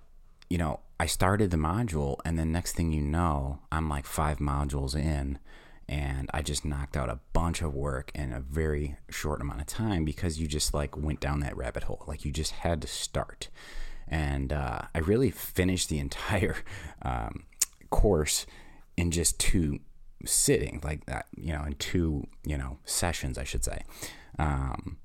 you 0.49 0.59
know, 0.59 0.81
I 1.03 1.07
started 1.07 1.51
the 1.51 1.57
module, 1.57 2.19
and 2.25 2.39
then 2.39 2.53
next 2.53 2.77
thing 2.77 2.93
you 2.93 3.03
know, 3.03 3.59
I'm 3.73 3.89
like 3.89 4.07
five 4.07 4.39
modules 4.39 4.95
in 4.95 5.41
and 5.89 6.31
I 6.33 6.43
just 6.43 6.65
knocked 6.65 6.97
out 6.97 7.09
a 7.09 7.19
bunch 7.33 7.61
of 7.61 7.75
work 7.75 8.13
in 8.15 8.33
a 8.33 8.39
very 8.39 8.95
short 9.11 9.41
amount 9.41 9.63
of 9.63 9.67
time 9.67 10.05
because 10.05 10.39
you 10.39 10.47
just 10.47 10.73
like 10.73 10.97
went 10.97 11.19
down 11.19 11.41
that 11.41 11.57
rabbit 11.57 11.83
hole. 11.83 12.05
Like 12.07 12.25
you 12.25 12.31
just 12.31 12.53
had 12.53 12.81
to 12.83 12.87
start. 12.87 13.49
And 14.07 14.53
uh, 14.53 14.83
I 14.95 15.01
really 15.01 15.33
finished 15.33 15.89
the 15.89 15.99
entire 16.07 16.55
um, 17.03 17.47
course 17.91 18.47
in 18.97 19.11
just 19.11 19.41
two 19.41 19.81
sitting, 20.25 20.81
like 20.85 21.07
that, 21.07 21.27
you 21.37 21.53
know, 21.53 21.65
in 21.65 21.75
two, 21.81 22.29
you 22.45 22.57
know, 22.57 22.79
sessions, 22.85 23.39
I 23.39 23.43
should 23.43 23.65
say. 23.65 23.83
Um, 24.39 24.99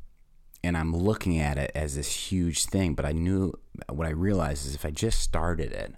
and 0.63 0.77
I'm 0.77 0.95
looking 0.95 1.39
at 1.39 1.57
it 1.57 1.71
as 1.75 1.95
this 1.95 2.31
huge 2.31 2.65
thing, 2.65 2.93
but 2.93 3.05
I 3.05 3.11
knew 3.11 3.53
what 3.89 4.07
I 4.07 4.11
realized 4.11 4.65
is 4.65 4.75
if 4.75 4.85
I 4.85 4.91
just 4.91 5.21
started 5.21 5.71
it, 5.71 5.93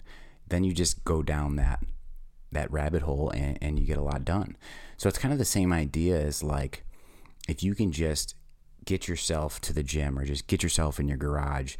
then 0.48 0.64
you 0.64 0.72
just 0.72 1.04
go 1.04 1.22
down 1.22 1.56
that 1.56 1.80
that 2.52 2.70
rabbit 2.72 3.02
hole 3.02 3.30
and, 3.30 3.56
and 3.62 3.78
you 3.78 3.86
get 3.86 3.96
a 3.96 4.02
lot 4.02 4.24
done. 4.24 4.56
So 4.96 5.08
it's 5.08 5.18
kind 5.18 5.32
of 5.32 5.38
the 5.38 5.44
same 5.44 5.72
idea 5.72 6.20
as 6.20 6.42
like 6.42 6.84
if 7.48 7.62
you 7.62 7.74
can 7.76 7.92
just 7.92 8.34
get 8.84 9.06
yourself 9.06 9.60
to 9.60 9.72
the 9.72 9.84
gym 9.84 10.18
or 10.18 10.24
just 10.24 10.48
get 10.48 10.62
yourself 10.62 10.98
in 10.98 11.06
your 11.06 11.16
garage 11.16 11.76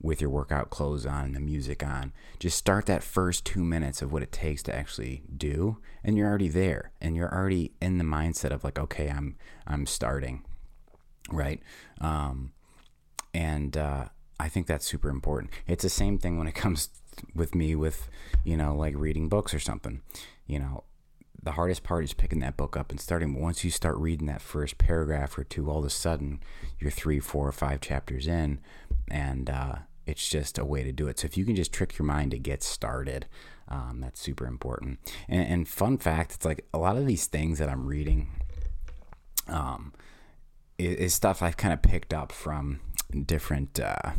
with 0.00 0.20
your 0.20 0.30
workout 0.30 0.70
clothes 0.70 1.06
on 1.06 1.26
and 1.26 1.34
the 1.34 1.40
music 1.40 1.82
on. 1.82 2.12
Just 2.38 2.58
start 2.58 2.86
that 2.86 3.02
first 3.02 3.44
two 3.44 3.64
minutes 3.64 4.02
of 4.02 4.12
what 4.12 4.22
it 4.22 4.32
takes 4.32 4.62
to 4.64 4.74
actually 4.74 5.22
do, 5.36 5.78
and 6.04 6.16
you're 6.16 6.28
already 6.28 6.48
there, 6.48 6.92
and 7.00 7.16
you're 7.16 7.32
already 7.32 7.72
in 7.80 7.98
the 7.98 8.04
mindset 8.04 8.50
of 8.50 8.64
like, 8.64 8.78
okay, 8.78 9.08
I'm 9.08 9.36
I'm 9.66 9.86
starting, 9.86 10.44
right? 11.30 11.62
Um, 12.00 12.52
and 13.34 13.76
uh, 13.76 14.06
I 14.38 14.48
think 14.48 14.66
that's 14.66 14.86
super 14.86 15.08
important. 15.08 15.50
It's 15.66 15.82
the 15.82 15.90
same 15.90 16.18
thing 16.18 16.38
when 16.38 16.46
it 16.46 16.54
comes 16.56 16.90
with 17.34 17.54
me 17.54 17.74
with 17.74 18.08
you 18.44 18.56
know 18.56 18.74
like 18.74 18.94
reading 18.96 19.28
books 19.28 19.54
or 19.54 19.58
something 19.58 20.02
you 20.46 20.58
know 20.58 20.84
the 21.42 21.52
hardest 21.52 21.82
part 21.82 22.02
is 22.02 22.12
picking 22.12 22.40
that 22.40 22.56
book 22.56 22.76
up 22.76 22.90
and 22.90 23.00
starting 23.00 23.32
but 23.32 23.42
once 23.42 23.64
you 23.64 23.70
start 23.70 23.96
reading 23.96 24.26
that 24.26 24.42
first 24.42 24.78
paragraph 24.78 25.38
or 25.38 25.44
two 25.44 25.70
all 25.70 25.78
of 25.78 25.84
a 25.84 25.90
sudden 25.90 26.40
you're 26.78 26.90
three 26.90 27.20
four 27.20 27.46
or 27.46 27.52
five 27.52 27.80
chapters 27.80 28.26
in 28.26 28.58
and 29.08 29.48
uh, 29.48 29.76
it's 30.06 30.28
just 30.28 30.58
a 30.58 30.64
way 30.64 30.82
to 30.82 30.92
do 30.92 31.08
it 31.08 31.18
so 31.18 31.26
if 31.26 31.36
you 31.36 31.44
can 31.44 31.56
just 31.56 31.72
trick 31.72 31.98
your 31.98 32.06
mind 32.06 32.30
to 32.30 32.38
get 32.38 32.62
started 32.62 33.26
um, 33.68 33.98
that's 34.00 34.20
super 34.20 34.46
important 34.46 34.98
and, 35.28 35.46
and, 35.48 35.68
fun 35.68 35.98
fact 35.98 36.32
it's 36.34 36.44
like 36.44 36.64
a 36.72 36.78
lot 36.78 36.96
of 36.96 37.06
these 37.06 37.26
things 37.26 37.58
that 37.58 37.68
i'm 37.68 37.86
reading 37.86 38.28
um, 39.48 39.92
is, 40.78 41.14
stuff 41.14 41.42
i've 41.42 41.56
kind 41.56 41.72
of 41.72 41.82
picked 41.82 42.12
up 42.12 42.32
from 42.32 42.80
different 43.24 43.78
uh, 43.80 44.10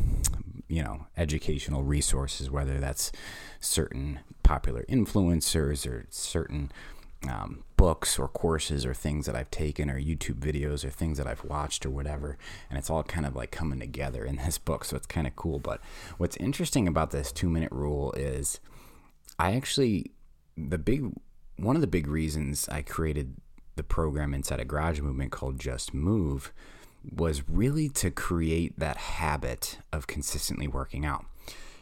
you 0.68 0.84
know 0.84 1.08
educational 1.16 1.84
resources, 1.84 2.50
whether 2.50 2.80
that's 2.80 3.12
certain 3.60 4.20
popular 4.44 4.86
influencers 4.90 5.90
or 5.90 6.06
certain 6.10 6.72
um, 7.28 7.64
books 7.78 8.20
or 8.20 8.28
courses 8.28 8.86
or 8.86 8.94
things 8.94 9.26
that 9.26 9.36
I've 9.36 9.50
taken 9.50 9.90
or 9.90 10.00
YouTube 10.00 10.40
videos 10.40 10.86
or 10.86 10.90
things 10.90 11.18
that 11.18 11.28
I've 11.28 11.44
watched 11.44 11.86
or 11.86 11.90
whatever. 11.90 12.38
And 12.70 12.78
it's 12.78 12.90
all 12.90 13.04
kind 13.04 13.26
of 13.26 13.36
like 13.36 13.52
coming 13.52 13.80
together 13.80 14.24
in 14.24 14.36
this 14.36 14.58
book. 14.58 14.86
So 14.86 14.96
it's 14.96 15.08
kind 15.08 15.26
of 15.26 15.36
cool. 15.36 15.60
But 15.60 15.82
what's 16.18 16.38
interesting 16.38 16.88
about 16.88 17.12
this 17.12 17.32
two 17.32 17.50
minute 17.50 17.72
rule 17.72 18.12
is 18.14 18.60
I 19.40 19.56
actually, 19.56 20.12
the 20.56 20.78
big, 20.78 21.12
one 21.58 21.76
of 21.76 21.82
the 21.82 21.88
big 21.88 22.08
reasons 22.08 22.70
I 22.70 22.84
created 22.84 23.36
the 23.78 23.84
program 23.84 24.34
inside 24.34 24.60
a 24.60 24.66
garage 24.66 25.00
movement 25.00 25.32
called 25.32 25.60
Just 25.60 25.94
Move 25.94 26.52
was 27.16 27.48
really 27.48 27.88
to 27.90 28.12
create 28.12 28.78
that 28.78 28.98
habit 28.98 29.78
of 29.94 30.08
consistently 30.08 30.68
working 30.68 31.06
out. 31.06 31.26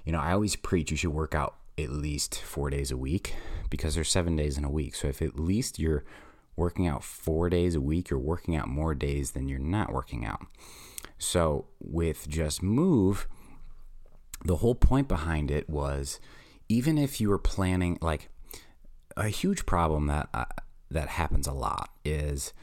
You 0.04 0.12
know, 0.12 0.20
I 0.20 0.34
always 0.34 0.56
preach 0.56 0.92
you 0.92 0.98
should 0.98 1.10
work 1.10 1.34
out 1.34 1.56
at 1.78 1.90
least 1.90 2.40
four 2.42 2.70
days 2.70 2.92
a 2.92 2.98
week 2.98 3.36
because 3.70 3.96
there's 3.96 4.10
seven 4.10 4.36
days 4.36 4.58
in 4.58 4.64
a 4.64 4.70
week. 4.70 4.96
So 4.96 5.08
if 5.08 5.22
at 5.22 5.40
least 5.40 5.80
you're 5.80 6.04
working 6.56 6.88
out 6.88 7.04
four 7.04 7.50
days 7.50 7.76
a 7.76 7.82
week, 7.82 8.10
you're 8.10 8.20
working 8.20 8.56
out 8.56 8.68
more 8.68 8.94
days 8.94 9.32
than 9.32 9.48
you're 9.48 9.60
not 9.60 9.92
working 9.92 10.26
out. 10.26 10.46
So 11.18 11.66
with 11.80 12.28
Just 12.30 12.62
Move, 12.62 13.28
the 14.44 14.58
whole 14.58 14.76
point 14.76 15.08
behind 15.08 15.50
it 15.50 15.70
was 15.70 16.20
even 16.70 16.98
if 16.98 17.20
you 17.20 17.30
were 17.30 17.40
planning, 17.40 17.98
like 18.02 18.30
a 19.18 19.30
huge 19.30 19.66
problem 19.66 20.08
that 20.08 20.30
that 20.92 21.10
happens 21.10 21.48
a 21.48 21.54
lot 21.54 21.90
is 22.04 22.54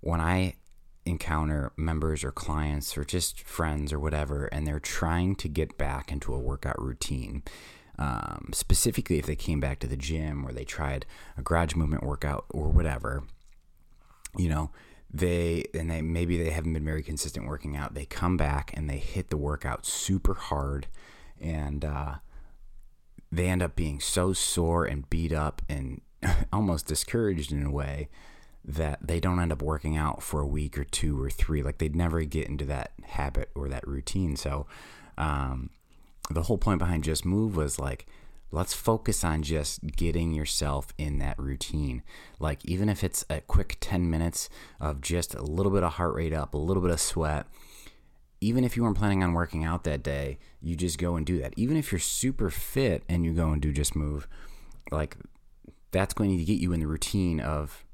when 0.00 0.20
I 0.20 0.54
encounter 1.04 1.72
members 1.76 2.22
or 2.22 2.30
clients 2.30 2.96
or 2.96 3.04
just 3.04 3.40
friends 3.40 3.92
or 3.92 3.98
whatever, 3.98 4.46
and 4.46 4.66
they're 4.66 4.78
trying 4.78 5.34
to 5.36 5.48
get 5.48 5.78
back 5.78 6.12
into 6.12 6.34
a 6.34 6.38
workout 6.38 6.80
routine. 6.80 7.42
Um, 7.98 8.50
specifically, 8.52 9.18
if 9.18 9.26
they 9.26 9.34
came 9.34 9.58
back 9.58 9.80
to 9.80 9.88
the 9.88 9.96
gym 9.96 10.46
or 10.46 10.52
they 10.52 10.64
tried 10.64 11.04
a 11.36 11.42
garage 11.42 11.74
movement 11.74 12.04
workout 12.04 12.44
or 12.50 12.68
whatever, 12.68 13.24
you 14.36 14.48
know, 14.48 14.70
they 15.10 15.64
and 15.74 15.90
they 15.90 16.02
maybe 16.02 16.36
they 16.36 16.50
haven't 16.50 16.74
been 16.74 16.84
very 16.84 17.02
consistent 17.02 17.46
working 17.46 17.76
out. 17.76 17.94
They 17.94 18.04
come 18.04 18.36
back 18.36 18.72
and 18.74 18.88
they 18.88 18.98
hit 18.98 19.30
the 19.30 19.36
workout 19.36 19.86
super 19.86 20.34
hard, 20.34 20.86
and 21.40 21.84
uh, 21.84 22.16
they 23.32 23.48
end 23.48 23.62
up 23.62 23.74
being 23.74 23.98
so 24.00 24.32
sore 24.32 24.84
and 24.84 25.08
beat 25.10 25.32
up 25.32 25.62
and 25.68 26.02
almost 26.52 26.86
discouraged 26.86 27.52
in 27.52 27.64
a 27.64 27.70
way 27.70 28.08
that 28.64 28.98
they 29.06 29.20
don't 29.20 29.40
end 29.40 29.52
up 29.52 29.62
working 29.62 29.96
out 29.96 30.22
for 30.22 30.40
a 30.40 30.46
week 30.46 30.76
or 30.76 30.84
two 30.84 31.20
or 31.20 31.30
three. 31.30 31.62
Like 31.62 31.78
they'd 31.78 31.96
never 31.96 32.22
get 32.24 32.48
into 32.48 32.64
that 32.66 32.92
habit 33.02 33.50
or 33.54 33.68
that 33.68 33.86
routine. 33.86 34.36
So, 34.36 34.66
um, 35.16 35.70
the 36.30 36.42
whole 36.42 36.58
point 36.58 36.78
behind 36.78 37.04
Just 37.04 37.24
Move 37.24 37.56
was 37.56 37.78
like, 37.78 38.06
let's 38.50 38.74
focus 38.74 39.24
on 39.24 39.42
just 39.42 39.96
getting 39.96 40.32
yourself 40.32 40.88
in 40.98 41.18
that 41.18 41.38
routine. 41.38 42.02
Like, 42.38 42.64
even 42.64 42.88
if 42.88 43.04
it's 43.04 43.24
a 43.28 43.40
quick 43.40 43.76
10 43.80 44.08
minutes 44.08 44.48
of 44.80 45.00
just 45.00 45.34
a 45.34 45.42
little 45.42 45.72
bit 45.72 45.82
of 45.82 45.94
heart 45.94 46.14
rate 46.14 46.32
up, 46.32 46.54
a 46.54 46.58
little 46.58 46.82
bit 46.82 46.92
of 46.92 47.00
sweat, 47.00 47.46
even 48.40 48.64
if 48.64 48.76
you 48.76 48.82
weren't 48.82 48.96
planning 48.96 49.22
on 49.22 49.32
working 49.32 49.64
out 49.64 49.84
that 49.84 50.02
day, 50.02 50.38
you 50.62 50.76
just 50.76 50.98
go 50.98 51.16
and 51.16 51.26
do 51.26 51.38
that. 51.40 51.54
Even 51.56 51.76
if 51.76 51.90
you're 51.90 51.98
super 51.98 52.50
fit 52.50 53.02
and 53.08 53.24
you 53.24 53.32
go 53.32 53.50
and 53.50 53.60
do 53.60 53.72
Just 53.72 53.96
Move, 53.96 54.28
like, 54.90 55.16
that's 55.90 56.14
going 56.14 56.36
to 56.36 56.44
get 56.44 56.58
you 56.58 56.72
in 56.72 56.80
the 56.80 56.86
routine 56.86 57.40
of 57.40 57.84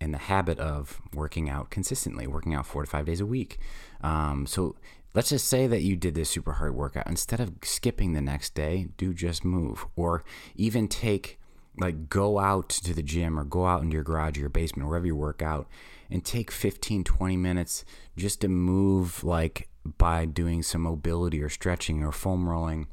in 0.00 0.12
the 0.12 0.18
habit 0.18 0.58
of 0.58 1.00
working 1.14 1.48
out 1.48 1.70
consistently, 1.70 2.26
working 2.26 2.54
out 2.54 2.66
four 2.66 2.84
to 2.84 2.90
five 2.90 3.06
days 3.06 3.20
a 3.20 3.26
week. 3.26 3.58
Um, 4.02 4.46
so 4.46 4.76
let's 5.14 5.30
just 5.30 5.48
say 5.48 5.66
that 5.66 5.82
you 5.82 5.96
did 5.96 6.14
this 6.14 6.28
super 6.28 6.54
hard 6.54 6.74
workout. 6.74 7.06
Instead 7.06 7.40
of 7.40 7.52
skipping 7.62 8.12
the 8.12 8.20
next 8.20 8.54
day, 8.54 8.88
do 8.98 9.14
just 9.14 9.44
move, 9.44 9.86
or 9.96 10.22
even 10.54 10.88
take 10.88 11.38
like 11.78 12.08
go 12.08 12.38
out 12.38 12.70
to 12.70 12.94
the 12.94 13.02
gym 13.02 13.38
or 13.38 13.44
go 13.44 13.66
out 13.66 13.82
into 13.82 13.94
your 13.94 14.02
garage 14.02 14.36
or 14.36 14.40
your 14.40 14.48
basement, 14.48 14.88
wherever 14.88 15.06
you 15.06 15.16
work 15.16 15.42
out, 15.42 15.66
and 16.10 16.24
take 16.24 16.50
15, 16.50 17.04
20 17.04 17.36
minutes 17.36 17.84
just 18.16 18.40
to 18.40 18.48
move 18.48 19.22
like 19.24 19.68
by 19.98 20.24
doing 20.24 20.62
some 20.62 20.82
mobility 20.82 21.42
or 21.42 21.48
stretching 21.48 22.02
or 22.02 22.12
foam 22.12 22.48
rolling 22.48 22.86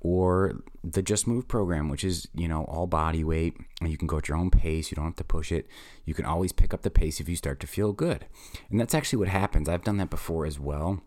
or 0.00 0.62
the 0.84 1.02
Just 1.02 1.26
Move 1.26 1.48
program, 1.48 1.88
which 1.88 2.04
is, 2.04 2.28
you 2.34 2.46
know, 2.46 2.64
all 2.64 2.86
body 2.86 3.24
weight. 3.24 3.56
And 3.80 3.90
you 3.90 3.98
can 3.98 4.06
go 4.06 4.18
at 4.18 4.28
your 4.28 4.36
own 4.36 4.50
pace. 4.50 4.90
You 4.90 4.96
don't 4.96 5.06
have 5.06 5.16
to 5.16 5.24
push 5.24 5.50
it. 5.50 5.66
You 6.04 6.14
can 6.14 6.24
always 6.24 6.52
pick 6.52 6.72
up 6.72 6.82
the 6.82 6.90
pace 6.90 7.20
if 7.20 7.28
you 7.28 7.36
start 7.36 7.60
to 7.60 7.66
feel 7.66 7.92
good. 7.92 8.26
And 8.70 8.78
that's 8.78 8.94
actually 8.94 9.18
what 9.18 9.28
happens. 9.28 9.68
I've 9.68 9.84
done 9.84 9.96
that 9.98 10.10
before 10.10 10.46
as 10.46 10.58
well. 10.58 11.00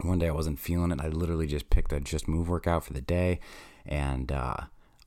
One 0.00 0.18
day 0.18 0.28
I 0.28 0.32
wasn't 0.32 0.60
feeling 0.60 0.90
it. 0.90 1.00
I 1.00 1.08
literally 1.08 1.46
just 1.46 1.70
picked 1.70 1.92
a 1.92 2.00
Just 2.00 2.28
Move 2.28 2.48
workout 2.48 2.84
for 2.84 2.92
the 2.92 3.00
day 3.00 3.40
and 3.84 4.30
uh, 4.30 4.56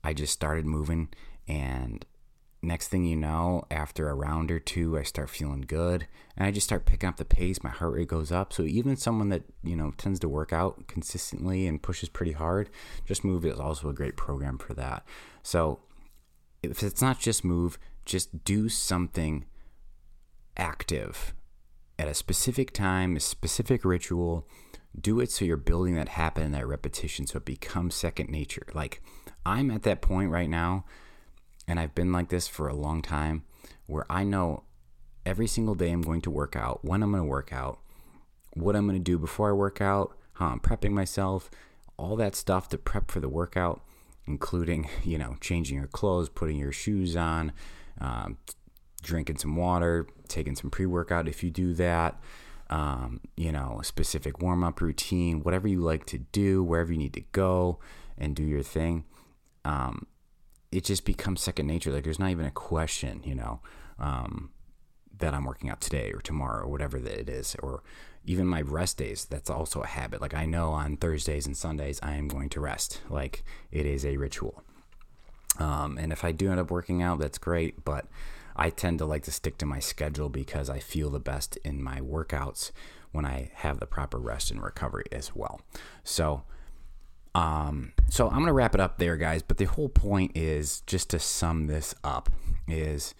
I 0.04 0.14
just 0.14 0.34
started 0.34 0.66
moving. 0.66 1.10
And 1.48 2.06
next 2.62 2.90
thing 2.90 3.06
you 3.06 3.16
know, 3.16 3.64
after 3.72 4.10
a 4.10 4.14
round 4.14 4.52
or 4.52 4.60
two, 4.60 4.98
I 4.98 5.04
start 5.04 5.30
feeling 5.30 5.62
good 5.62 6.08
and 6.38 6.46
I 6.46 6.52
just 6.52 6.68
start 6.68 6.86
picking 6.86 7.10
up 7.10 7.18
the 7.18 7.26
pace. 7.26 7.64
My 7.64 7.70
heart 7.70 7.94
rate 7.94 8.08
goes 8.08 8.32
up. 8.32 8.54
So 8.54 8.64
even 8.64 8.96
someone 8.96 9.30
that, 9.30 9.44
you 9.64 9.76
know, 9.76 9.94
tends 9.98 10.20
to 10.20 10.30
work 10.30 10.54
out 10.54 10.88
consistently 10.88 11.66
and 11.66 11.82
pushes 11.82 12.10
pretty 12.10 12.34
hard, 12.34 12.70
Just 13.06 13.24
Move 13.24 13.46
is 13.46 13.60
also 13.60 13.90
a 13.90 13.94
great 13.94 14.16
program 14.16 14.58
for 14.58 14.74
that. 14.76 15.04
So 15.42 15.80
if 16.62 16.84
it's 16.84 17.02
not 17.02 17.20
just 17.20 17.44
move, 17.44 17.80
just 18.06 18.44
do 18.44 18.70
something 18.70 19.46
active 20.56 21.34
at 21.98 22.08
a 22.08 22.14
specific 22.14 22.72
time, 22.72 23.16
a 23.16 23.20
specific 23.20 23.84
ritual. 23.84 24.48
Do 25.00 25.20
it 25.20 25.32
so 25.32 25.46
you're 25.46 25.58
building 25.58 25.96
that 25.96 26.10
habit 26.10 26.44
and 26.44 26.54
that 26.54 26.68
repetition 26.68 27.26
so 27.26 27.38
it 27.38 27.46
becomes 27.46 27.96
second 27.96 28.30
nature. 28.30 28.68
Like 28.74 29.02
I'm 29.46 29.72
at 29.72 29.84
that 29.84 30.02
point 30.02 30.30
right 30.30 30.50
now 30.50 30.86
and 31.68 31.80
I've 31.80 31.96
been 31.96 32.12
like 32.12 32.30
this 32.30 32.48
for 32.48 32.68
a 32.68 32.76
long 32.76 33.02
time 33.02 33.44
where 33.86 34.06
I 34.10 34.24
know 34.24 34.64
every 35.26 35.48
single 35.48 35.76
day 35.76 35.92
I'm 35.92 36.02
going 36.02 36.22
to 36.22 36.32
work 36.32 36.56
out, 36.56 36.84
when 36.84 37.04
I'm 37.04 37.12
going 37.12 37.24
to 37.24 37.30
work 37.30 37.54
out, 37.54 37.80
what 38.54 38.76
I'm 38.76 38.88
going 38.88 38.98
to 38.98 39.04
do 39.04 39.18
before 39.18 39.50
I 39.50 39.54
work 39.54 39.82
out, 39.82 40.18
how 40.34 40.48
I'm 40.48 40.60
prepping 40.60 40.92
myself, 40.92 41.50
all 41.98 42.16
that 42.16 42.36
stuff 42.36 42.70
to 42.70 42.78
prep 42.78 43.12
for 43.12 43.20
the 43.20 43.30
workout, 43.30 43.82
including, 44.26 44.90
you 45.04 45.18
know, 45.18 45.38
changing 45.42 45.78
your 45.78 45.88
clothes, 45.88 46.30
putting 46.30 46.58
your 46.58 46.72
shoes 46.72 47.16
on, 47.16 47.52
um, 48.00 48.38
drinking 49.02 49.38
some 49.38 49.56
water, 49.56 50.08
taking 50.28 50.56
some 50.56 50.70
pre 50.70 50.86
workout 50.86 51.28
if 51.28 51.44
you 51.44 51.50
do 51.50 51.74
that. 51.74 52.20
Um, 52.70 53.20
you 53.36 53.52
know, 53.52 53.80
a 53.82 53.84
specific 53.84 54.42
warm 54.42 54.64
up 54.64 54.80
routine, 54.80 55.44
whatever 55.44 55.68
you 55.68 55.82
like 55.82 56.06
to 56.06 56.20
do, 56.20 56.64
wherever 56.64 56.94
you 56.94 56.98
need 56.98 57.14
to 57.16 57.24
go 57.34 57.80
and 58.18 58.34
do 58.34 58.44
your 58.44 58.64
thing. 58.64 59.04
Um, 59.66 60.08
it 60.72 60.84
just 60.86 61.06
becomes 61.06 61.42
second 61.42 61.68
nature. 61.68 61.92
Like 61.92 62.04
there's 62.04 62.20
not 62.20 62.32
even 62.32 62.46
a 62.46 62.52
question, 62.52 63.22
you 63.24 63.36
know, 63.36 63.60
um, 64.00 64.52
that 65.20 65.34
I'm 65.34 65.46
working 65.46 65.70
out 65.70 65.82
today 65.82 66.12
or 66.12 66.22
tomorrow 66.22 66.64
or 66.64 66.70
whatever 66.70 67.00
that 67.00 67.20
it 67.20 67.30
is, 67.30 67.56
or 67.62 67.84
even 68.26 68.48
my 68.48 68.62
rest 68.62 68.98
days. 68.98 69.26
That's 69.26 69.50
also 69.50 69.82
a 69.82 69.88
habit. 69.88 70.22
Like 70.22 70.34
I 70.34 70.46
know 70.46 70.72
on 70.72 70.98
Thursdays 70.98 71.46
and 71.46 71.58
Sundays 71.58 72.00
I 72.02 72.16
am 72.16 72.28
going 72.28 72.50
to 72.50 72.62
rest. 72.62 73.02
Like 73.10 73.44
it 73.72 73.86
is 73.86 74.06
a 74.06 74.18
ritual. 74.18 74.64
Um, 75.60 75.98
and 75.98 76.12
if 76.12 76.24
I 76.24 76.32
do 76.32 76.50
end 76.50 76.60
up 76.60 76.72
working 76.72 77.02
out, 77.02 77.20
that's 77.20 77.38
great. 77.38 77.84
But 77.84 78.06
I 78.56 78.70
tend 78.70 79.00
to 79.00 79.06
like 79.06 79.24
to 79.24 79.32
stick 79.32 79.58
to 79.60 79.66
my 79.66 79.80
schedule 79.80 80.30
because 80.30 80.70
I 80.70 80.80
feel 80.80 81.10
the 81.10 81.20
best 81.20 81.58
in 81.58 81.84
my 81.84 82.00
workouts 82.00 82.72
when 83.12 83.26
I 83.26 83.52
have 83.56 83.80
the 83.80 83.86
proper 83.86 84.18
rest 84.18 84.52
and 84.52 84.62
recovery 84.62 85.06
as 85.12 85.36
well. 85.36 85.62
So, 86.04 86.44
um, 87.34 87.94
so 88.10 88.28
I'm 88.28 88.40
gonna 88.40 88.54
wrap 88.54 88.76
it 88.76 88.82
up 88.82 88.98
there, 88.98 89.18
guys. 89.18 89.42
But 89.42 89.58
the 89.58 89.66
whole 89.66 89.90
point 89.90 90.32
is 90.36 90.82
just 90.82 91.10
to 91.12 91.20
sum 91.20 91.68
this 91.68 91.96
up: 92.04 92.30
is 92.68 93.14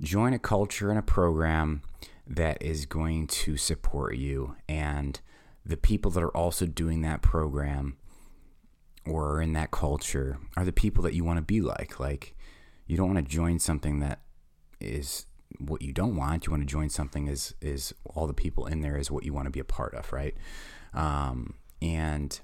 join 0.00 0.32
a 0.32 0.38
culture 0.38 0.90
and 0.90 0.98
a 0.98 1.02
program 1.02 1.82
that 2.26 2.62
is 2.62 2.86
going 2.86 3.26
to 3.26 3.56
support 3.56 4.16
you, 4.16 4.56
and 4.68 5.20
the 5.64 5.76
people 5.76 6.10
that 6.10 6.22
are 6.22 6.36
also 6.36 6.66
doing 6.66 7.02
that 7.02 7.22
program 7.22 7.96
or 9.06 9.40
in 9.40 9.54
that 9.54 9.70
culture 9.70 10.38
are 10.56 10.64
the 10.64 10.72
people 10.72 11.02
that 11.02 11.14
you 11.14 11.24
want 11.24 11.38
to 11.38 11.42
be 11.42 11.60
like. 11.60 11.98
Like, 11.98 12.34
you 12.86 12.96
don't 12.96 13.14
want 13.14 13.26
to 13.26 13.34
join 13.34 13.58
something 13.58 14.00
that 14.00 14.20
is 14.80 15.26
what 15.58 15.82
you 15.82 15.92
don't 15.92 16.16
want. 16.16 16.46
You 16.46 16.52
want 16.52 16.62
to 16.62 16.66
join 16.66 16.90
something 16.90 17.28
is 17.28 17.54
is 17.60 17.94
all 18.04 18.26
the 18.26 18.34
people 18.34 18.66
in 18.66 18.82
there 18.82 18.98
is 18.98 19.10
what 19.10 19.24
you 19.24 19.32
want 19.32 19.46
to 19.46 19.50
be 19.50 19.60
a 19.60 19.64
part 19.64 19.94
of, 19.94 20.12
right? 20.12 20.34
Um, 20.92 21.54
and 21.80 22.38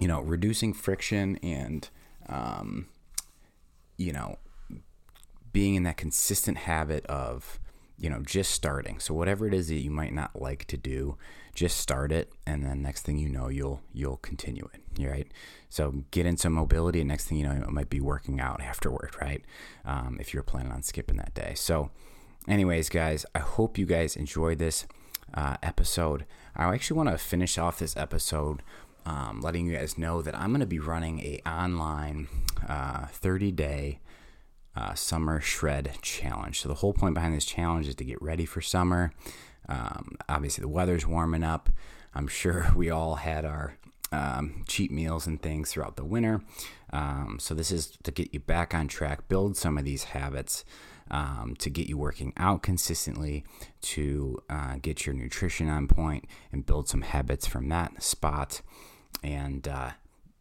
you 0.00 0.08
know, 0.08 0.20
reducing 0.20 0.72
friction 0.72 1.36
and 1.42 1.88
um, 2.28 2.88
you 3.96 4.12
know, 4.12 4.38
being 5.52 5.74
in 5.74 5.82
that 5.84 5.96
consistent 5.96 6.58
habit 6.58 7.04
of 7.06 7.60
you 7.98 8.08
know 8.08 8.20
just 8.20 8.50
starting. 8.52 8.98
So 8.98 9.14
whatever 9.14 9.46
it 9.46 9.54
is 9.54 9.68
that 9.68 9.74
you 9.74 9.90
might 9.90 10.14
not 10.14 10.40
like 10.40 10.64
to 10.66 10.76
do, 10.76 11.18
just 11.54 11.76
start 11.76 12.10
it, 12.12 12.32
and 12.46 12.64
then 12.64 12.82
next 12.82 13.02
thing 13.02 13.18
you 13.18 13.28
know, 13.28 13.48
you'll 13.48 13.82
you'll 13.92 14.16
continue 14.16 14.68
it, 14.72 15.06
right? 15.06 15.28
So 15.68 16.04
get 16.10 16.24
into 16.24 16.48
mobility, 16.48 17.00
and 17.00 17.08
next 17.08 17.26
thing 17.26 17.38
you 17.38 17.44
know, 17.46 17.52
it 17.52 17.68
might 17.70 17.90
be 17.90 18.00
working 18.00 18.40
out 18.40 18.62
afterward, 18.62 19.14
right? 19.20 19.44
Um, 19.84 20.16
if 20.18 20.32
you're 20.32 20.42
planning 20.42 20.72
on 20.72 20.82
skipping 20.82 21.18
that 21.18 21.34
day. 21.34 21.52
So, 21.54 21.90
anyways, 22.48 22.88
guys, 22.88 23.26
I 23.34 23.40
hope 23.40 23.76
you 23.76 23.86
guys 23.86 24.16
enjoyed 24.16 24.58
this 24.58 24.86
uh, 25.34 25.56
episode. 25.62 26.24
I 26.56 26.72
actually 26.72 26.96
want 26.96 27.10
to 27.10 27.18
finish 27.18 27.58
off 27.58 27.78
this 27.78 27.96
episode. 27.96 28.62
Um, 29.06 29.40
letting 29.40 29.66
you 29.66 29.76
guys 29.76 29.96
know 29.96 30.22
that 30.22 30.36
I'm 30.36 30.50
going 30.50 30.60
to 30.60 30.66
be 30.66 30.78
running 30.78 31.20
a 31.20 31.40
online 31.46 32.28
uh, 32.68 33.06
30 33.06 33.52
day 33.52 34.00
uh, 34.76 34.94
summer 34.94 35.40
shred 35.40 35.92
challenge. 36.02 36.60
So 36.60 36.68
the 36.68 36.76
whole 36.76 36.92
point 36.92 37.14
behind 37.14 37.34
this 37.34 37.44
challenge 37.44 37.88
is 37.88 37.94
to 37.96 38.04
get 38.04 38.20
ready 38.22 38.44
for 38.44 38.60
summer. 38.60 39.12
Um, 39.68 40.16
obviously, 40.28 40.62
the 40.62 40.68
weather's 40.68 41.06
warming 41.06 41.42
up. 41.42 41.70
I'm 42.14 42.28
sure 42.28 42.68
we 42.76 42.90
all 42.90 43.16
had 43.16 43.44
our 43.44 43.76
um, 44.12 44.64
cheap 44.66 44.90
meals 44.90 45.26
and 45.26 45.40
things 45.40 45.72
throughout 45.72 45.96
the 45.96 46.04
winter. 46.04 46.40
Um, 46.92 47.38
so 47.40 47.54
this 47.54 47.70
is 47.70 47.96
to 48.02 48.10
get 48.10 48.34
you 48.34 48.40
back 48.40 48.74
on 48.74 48.88
track, 48.88 49.28
build 49.28 49.56
some 49.56 49.78
of 49.78 49.84
these 49.84 50.04
habits. 50.04 50.64
Um, 51.12 51.56
to 51.58 51.70
get 51.70 51.88
you 51.88 51.98
working 51.98 52.32
out 52.36 52.62
consistently, 52.62 53.44
to 53.82 54.40
uh, 54.48 54.76
get 54.80 55.06
your 55.06 55.14
nutrition 55.14 55.68
on 55.68 55.88
point, 55.88 56.26
and 56.52 56.64
build 56.64 56.88
some 56.88 57.02
habits 57.02 57.48
from 57.48 57.68
that 57.70 58.00
spot, 58.00 58.60
and 59.20 59.66
uh, 59.66 59.90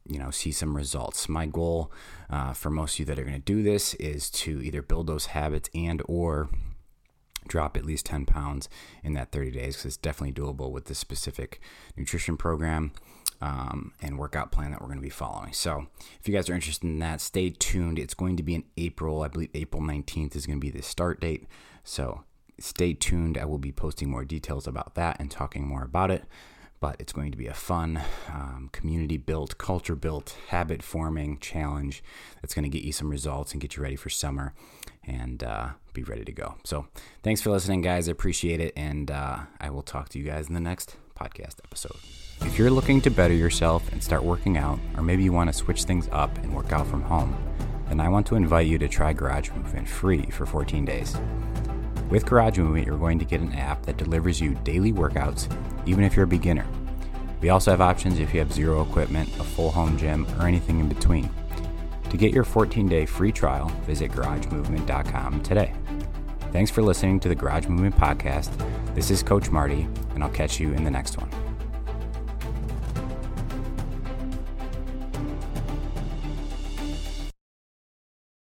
you 0.05 0.19
know 0.19 0.31
see 0.31 0.51
some 0.51 0.75
results. 0.75 1.27
My 1.27 1.45
goal 1.45 1.91
uh, 2.29 2.53
for 2.53 2.69
most 2.69 2.93
of 2.93 2.99
you 2.99 3.05
that 3.05 3.17
are 3.19 3.23
going 3.23 3.33
to 3.33 3.39
do 3.39 3.63
this 3.63 3.93
is 3.95 4.29
to 4.31 4.61
either 4.61 4.81
build 4.81 5.07
those 5.07 5.27
habits 5.27 5.69
and 5.73 6.01
or 6.07 6.49
drop 7.47 7.75
at 7.75 7.85
least 7.85 8.05
10 8.05 8.25
pounds 8.25 8.69
in 9.03 9.13
that 9.13 9.31
30 9.31 9.51
days 9.51 9.75
because 9.75 9.85
it's 9.85 9.97
definitely 9.97 10.33
doable 10.33 10.71
with 10.71 10.85
this 10.85 10.99
specific 10.99 11.59
nutrition 11.97 12.37
program 12.37 12.91
um, 13.41 13.93
and 14.01 14.17
workout 14.17 14.51
plan 14.51 14.71
that 14.71 14.81
we're 14.81 14.87
going 14.87 14.99
to 14.99 15.03
be 15.03 15.09
following. 15.09 15.53
So, 15.53 15.87
if 16.19 16.27
you 16.27 16.33
guys 16.33 16.49
are 16.49 16.55
interested 16.55 16.87
in 16.87 16.99
that, 16.99 17.21
stay 17.21 17.49
tuned. 17.49 17.97
It's 17.97 18.13
going 18.13 18.37
to 18.37 18.43
be 18.43 18.55
in 18.55 18.63
April. 18.77 19.21
I 19.21 19.27
believe 19.27 19.49
April 19.53 19.81
19th 19.81 20.35
is 20.35 20.45
going 20.45 20.59
to 20.59 20.65
be 20.65 20.71
the 20.71 20.83
start 20.83 21.21
date. 21.21 21.47
So, 21.83 22.23
stay 22.59 22.93
tuned. 22.93 23.37
I 23.37 23.45
will 23.45 23.57
be 23.57 23.71
posting 23.71 24.09
more 24.09 24.25
details 24.25 24.67
about 24.67 24.95
that 24.95 25.19
and 25.19 25.31
talking 25.31 25.65
more 25.65 25.83
about 25.83 26.11
it. 26.11 26.25
But 26.81 26.95
it's 26.99 27.11
going 27.11 27.31
to 27.31 27.37
be 27.37 27.47
a 27.47 27.53
fun, 27.53 28.01
um, 28.29 28.69
community 28.71 29.17
built, 29.17 29.57
culture 29.57 29.97
built, 29.97 30.37
habit 30.47 30.81
forming 30.81 31.37
challenge 31.39 32.01
that's 32.41 32.53
going 32.53 32.63
to 32.63 32.69
get 32.69 32.85
you 32.85 32.93
some 32.93 33.09
results 33.09 33.51
and 33.51 33.59
get 33.59 33.75
you 33.75 33.83
ready 33.83 33.97
for 33.97 34.09
summer 34.09 34.53
and 35.05 35.43
uh, 35.43 35.69
be 35.93 36.03
ready 36.03 36.23
to 36.23 36.31
go. 36.31 36.55
So, 36.63 36.87
thanks 37.23 37.41
for 37.41 37.51
listening, 37.51 37.81
guys. 37.81 38.07
I 38.07 38.11
appreciate 38.11 38.59
it. 38.61 38.73
And 38.77 39.11
uh, 39.11 39.39
I 39.59 39.69
will 39.69 39.81
talk 39.81 40.09
to 40.09 40.19
you 40.19 40.25
guys 40.25 40.47
in 40.47 40.53
the 40.53 40.61
next 40.61 40.95
podcast 41.15 41.59
episode. 41.65 42.28
If 42.41 42.57
you're 42.57 42.71
looking 42.71 43.01
to 43.01 43.09
better 43.09 43.33
yourself 43.33 43.91
and 43.91 44.03
start 44.03 44.23
working 44.23 44.57
out, 44.57 44.79
or 44.95 45.03
maybe 45.03 45.23
you 45.23 45.31
want 45.31 45.49
to 45.49 45.53
switch 45.53 45.83
things 45.83 46.09
up 46.11 46.37
and 46.39 46.53
work 46.53 46.71
out 46.71 46.87
from 46.87 47.01
home, 47.01 47.37
then 47.87 47.99
I 47.99 48.09
want 48.09 48.27
to 48.27 48.35
invite 48.35 48.67
you 48.67 48.77
to 48.77 48.87
try 48.87 49.13
Garage 49.13 49.49
Movement 49.51 49.87
free 49.87 50.23
for 50.31 50.45
14 50.45 50.85
days. 50.85 51.17
With 52.09 52.25
Garage 52.25 52.57
Movement, 52.57 52.87
you're 52.87 52.97
going 52.97 53.19
to 53.19 53.25
get 53.25 53.41
an 53.41 53.53
app 53.53 53.83
that 53.85 53.97
delivers 53.97 54.41
you 54.41 54.55
daily 54.63 54.91
workouts, 54.91 55.51
even 55.85 56.03
if 56.03 56.15
you're 56.15 56.25
a 56.25 56.27
beginner. 56.27 56.65
We 57.41 57.49
also 57.49 57.71
have 57.71 57.81
options 57.81 58.19
if 58.19 58.33
you 58.33 58.39
have 58.39 58.51
zero 58.51 58.81
equipment, 58.81 59.29
a 59.39 59.43
full 59.43 59.71
home 59.71 59.97
gym, 59.97 60.25
or 60.39 60.47
anything 60.47 60.79
in 60.79 60.89
between. 60.89 61.29
To 62.09 62.17
get 62.17 62.33
your 62.33 62.43
14 62.43 62.87
day 62.89 63.05
free 63.05 63.31
trial, 63.31 63.69
visit 63.85 64.11
garagemovement.com 64.11 65.43
today. 65.43 65.73
Thanks 66.51 66.71
for 66.71 66.81
listening 66.81 67.19
to 67.19 67.29
the 67.29 67.35
Garage 67.35 67.67
Movement 67.67 67.95
Podcast. 67.95 68.49
This 68.95 69.11
is 69.11 69.21
Coach 69.21 69.51
Marty, 69.51 69.87
and 70.15 70.23
I'll 70.23 70.31
catch 70.31 70.59
you 70.59 70.73
in 70.73 70.83
the 70.83 70.91
next 70.91 71.17
one. 71.17 71.48